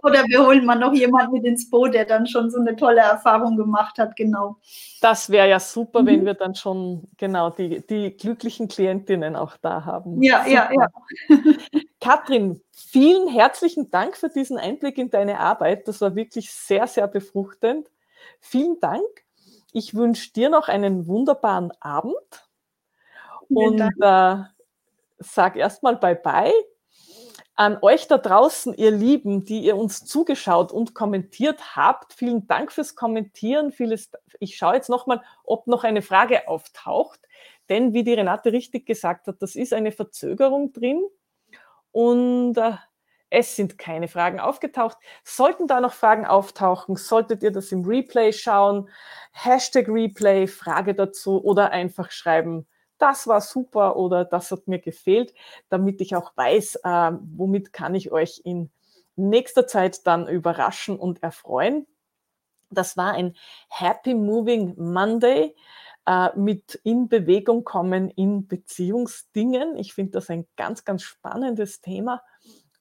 Oder 0.02 0.24
wir 0.26 0.44
holen 0.44 0.66
mal 0.66 0.74
noch 0.74 0.92
jemanden 0.92 1.32
mit 1.32 1.44
ins 1.44 1.70
Boot, 1.70 1.94
der 1.94 2.04
dann 2.04 2.26
schon 2.26 2.50
so 2.50 2.58
eine 2.58 2.76
tolle 2.76 3.00
Erfahrung 3.00 3.56
gemacht 3.56 3.98
hat, 3.98 4.16
genau. 4.16 4.56
Das 5.00 5.30
wäre 5.30 5.48
ja 5.48 5.60
super, 5.60 6.02
mhm. 6.02 6.06
wenn 6.06 6.26
wir 6.26 6.34
dann 6.34 6.54
schon 6.54 7.08
genau 7.16 7.50
die, 7.50 7.86
die 7.86 8.14
glücklichen 8.16 8.68
Klientinnen 8.68 9.36
auch 9.36 9.56
da 9.56 9.84
haben. 9.84 10.22
Ja, 10.22 10.44
super. 10.44 10.50
ja, 10.50 10.70
ja. 10.72 10.88
Katrin, 12.00 12.62
vielen 12.70 13.28
herzlichen 13.28 13.90
Dank 13.90 14.16
für 14.16 14.30
diesen 14.30 14.56
Einblick 14.56 14.96
in 14.96 15.10
deine 15.10 15.38
Arbeit. 15.38 15.86
Das 15.86 16.00
war 16.00 16.16
wirklich 16.16 16.50
sehr, 16.50 16.86
sehr 16.86 17.06
befruchtend. 17.06 17.90
Vielen 18.40 18.80
Dank. 18.80 19.04
Ich 19.72 19.94
wünsche 19.94 20.32
dir 20.32 20.48
noch 20.48 20.68
einen 20.68 21.06
wunderbaren 21.06 21.72
Abend 21.80 22.48
und 23.48 23.80
äh, 23.80 24.36
sag 25.18 25.56
erstmal 25.56 25.96
Bye-bye. 25.96 26.52
An 27.54 27.76
euch 27.82 28.08
da 28.08 28.16
draußen, 28.16 28.72
ihr 28.72 28.90
Lieben, 28.90 29.44
die 29.44 29.60
ihr 29.60 29.76
uns 29.76 30.06
zugeschaut 30.06 30.72
und 30.72 30.94
kommentiert 30.94 31.76
habt, 31.76 32.14
vielen 32.14 32.46
Dank 32.46 32.72
fürs 32.72 32.96
Kommentieren. 32.96 33.70
Vieles, 33.70 34.10
ich 34.38 34.56
schaue 34.56 34.76
jetzt 34.76 34.88
nochmal, 34.88 35.22
ob 35.44 35.66
noch 35.66 35.84
eine 35.84 36.00
Frage 36.00 36.48
auftaucht. 36.48 37.20
Denn 37.68 37.92
wie 37.92 38.02
die 38.02 38.14
Renate 38.14 38.52
richtig 38.52 38.86
gesagt 38.86 39.26
hat, 39.26 39.42
das 39.42 39.56
ist 39.56 39.74
eine 39.74 39.92
Verzögerung 39.92 40.72
drin. 40.72 41.04
Und 41.92 42.56
äh, 42.56 42.72
es 43.30 43.56
sind 43.56 43.78
keine 43.78 44.08
Fragen 44.08 44.40
aufgetaucht. 44.40 44.98
Sollten 45.24 45.66
da 45.66 45.80
noch 45.80 45.92
Fragen 45.92 46.26
auftauchen, 46.26 46.96
solltet 46.96 47.42
ihr 47.42 47.52
das 47.52 47.72
im 47.72 47.84
Replay 47.84 48.32
schauen. 48.32 48.88
Hashtag 49.32 49.88
Replay, 49.88 50.46
Frage 50.46 50.94
dazu 50.94 51.42
oder 51.42 51.70
einfach 51.70 52.10
schreiben, 52.10 52.66
das 52.98 53.26
war 53.26 53.40
super 53.40 53.96
oder 53.96 54.24
das 54.24 54.50
hat 54.50 54.68
mir 54.68 54.78
gefehlt, 54.78 55.32
damit 55.70 56.00
ich 56.00 56.14
auch 56.14 56.36
weiß, 56.36 56.76
äh, 56.84 57.12
womit 57.36 57.72
kann 57.72 57.94
ich 57.94 58.12
euch 58.12 58.42
in 58.44 58.70
nächster 59.16 59.66
Zeit 59.66 60.06
dann 60.06 60.28
überraschen 60.28 60.98
und 60.98 61.22
erfreuen. 61.22 61.86
Das 62.70 62.96
war 62.96 63.12
ein 63.12 63.36
Happy 63.68 64.14
Moving 64.14 64.74
Monday 64.76 65.56
äh, 66.06 66.28
mit 66.36 66.80
in 66.84 67.08
Bewegung 67.08 67.64
kommen 67.64 68.10
in 68.10 68.46
Beziehungsdingen. 68.46 69.76
Ich 69.76 69.94
finde 69.94 70.12
das 70.12 70.30
ein 70.30 70.46
ganz, 70.56 70.84
ganz 70.84 71.02
spannendes 71.02 71.80
Thema. 71.80 72.22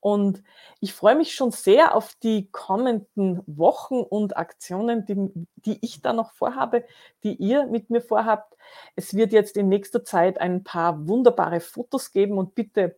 Und 0.01 0.43
ich 0.79 0.93
freue 0.93 1.15
mich 1.15 1.35
schon 1.35 1.51
sehr 1.51 1.93
auf 1.93 2.15
die 2.23 2.49
kommenden 2.51 3.41
Wochen 3.47 3.95
und 3.95 4.37
Aktionen, 4.37 5.05
die, 5.05 5.29
die 5.57 5.77
ich 5.85 6.01
da 6.01 6.13
noch 6.13 6.31
vorhabe, 6.31 6.85
die 7.23 7.35
ihr 7.35 7.65
mit 7.65 7.89
mir 7.89 8.01
vorhabt. 8.01 8.55
Es 8.95 9.13
wird 9.13 9.33
jetzt 9.33 9.57
in 9.57 9.67
nächster 9.67 10.05
Zeit 10.05 10.39
ein 10.39 10.63
paar 10.63 11.07
wunderbare 11.07 11.59
Fotos 11.59 12.13
geben 12.13 12.37
und 12.37 12.55
bitte 12.55 12.97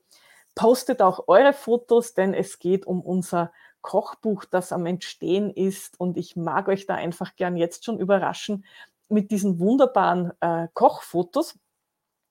postet 0.53 1.01
auch 1.01 1.27
eure 1.27 1.53
Fotos, 1.53 2.13
denn 2.13 2.35
es 2.35 2.59
geht 2.59 2.85
um 2.85 3.01
unser 3.01 3.51
Kochbuch, 3.81 4.45
das 4.45 4.71
am 4.71 4.85
Entstehen 4.85 5.49
ist. 5.49 5.99
Und 5.99 6.17
ich 6.17 6.35
mag 6.35 6.67
euch 6.67 6.85
da 6.85 6.93
einfach 6.93 7.35
gern 7.35 7.57
jetzt 7.57 7.83
schon 7.83 7.99
überraschen 7.99 8.63
mit 9.11 9.31
diesen 9.31 9.59
wunderbaren 9.59 10.31
äh, 10.41 10.67
Kochfotos. 10.73 11.59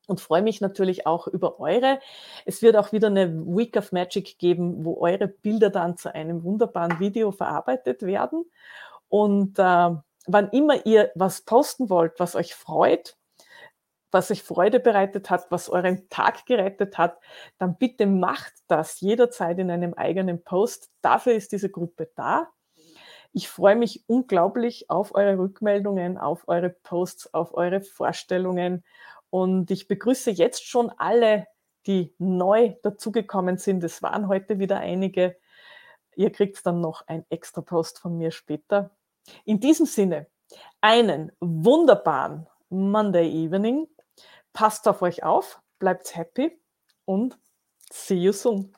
und 0.07 0.21
freue 0.21 0.43
mich 0.43 0.61
natürlich 0.61 1.07
auch 1.07 1.29
über 1.29 1.61
eure. 1.61 2.01
Es 2.45 2.62
wird 2.62 2.77
auch 2.77 2.93
wieder 2.93 3.09
eine 3.09 3.33
Week 3.47 3.77
of 3.77 3.93
Magic 3.93 4.38
geben, 4.38 4.85
wo 4.85 5.01
eure 5.01 5.29
Bilder 5.29 5.71
dann 5.71 5.97
zu 5.97 6.12
einem 6.14 6.43
wunderbaren 6.43 6.99
Video 6.99 7.31
verarbeitet 7.33 8.03
werden. 8.03 8.45
Und 9.09 9.59
äh, 9.59 9.90
wann 10.27 10.51
immer 10.51 10.85
ihr 10.87 11.12
was 11.14 11.43
posten 11.43 11.90
wollt, 11.90 12.19
was 12.19 12.35
euch 12.35 12.55
freut, 12.55 13.16
was 14.11 14.31
euch 14.31 14.43
Freude 14.43 14.81
bereitet 14.81 15.31
hat, 15.31 15.51
was 15.51 15.69
euren 15.69 16.09
Tag 16.09 16.47
gerettet 16.47 16.99
hat, 16.99 17.19
dann 17.59 17.77
bitte 17.79 18.07
macht 18.07 18.53
das 18.66 19.01
jederzeit 19.01 19.59
in 19.59 19.71
einem 19.71 19.95
eigenen 19.95 20.43
Post. 20.43 20.90
Dafür 21.03 21.35
ist 21.35 21.53
diese 21.53 21.71
Gruppe 21.71 22.11
da. 22.16 22.49
Ich 23.33 23.49
freue 23.49 23.77
mich 23.77 24.05
unglaublich 24.09 24.90
auf 24.90 25.14
eure 25.14 25.38
Rückmeldungen, 25.38 26.19
auf 26.19 26.49
eure 26.49 26.71
Posts, 26.71 27.33
auf 27.33 27.55
eure 27.55 27.81
Vorstellungen 27.81 28.85
und 29.31 29.71
ich 29.71 29.87
begrüße 29.87 30.33
jetzt 30.33 30.66
schon 30.66 30.90
alle, 30.90 31.47
die 31.87 32.14
neu 32.19 32.75
dazugekommen 32.83 33.57
sind. 33.57 33.85
Es 33.85 34.03
waren 34.03 34.29
heute 34.29 34.59
wieder 34.59 34.79
einige. 34.79 35.37
Ihr 36.16 36.31
kriegt 36.33 36.64
dann 36.66 36.81
noch 36.81 37.07
ein 37.07 37.25
extra 37.31 37.62
Post 37.62 38.01
von 38.01 38.19
mir 38.19 38.33
später. 38.33 38.90
In 39.45 39.61
diesem 39.61 39.87
Sinne, 39.87 40.27
einen 40.81 41.33
wunderbaren 41.40 42.47
Monday 42.69 43.29
Evening. 43.45 43.87
Passt 44.53 44.88
auf 44.88 45.03
euch 45.03 45.23
auf, 45.23 45.61
bleibt 45.79 46.16
happy 46.16 46.61
und 47.05 47.38
see 47.90 48.16
you 48.16 48.33
soon. 48.33 48.73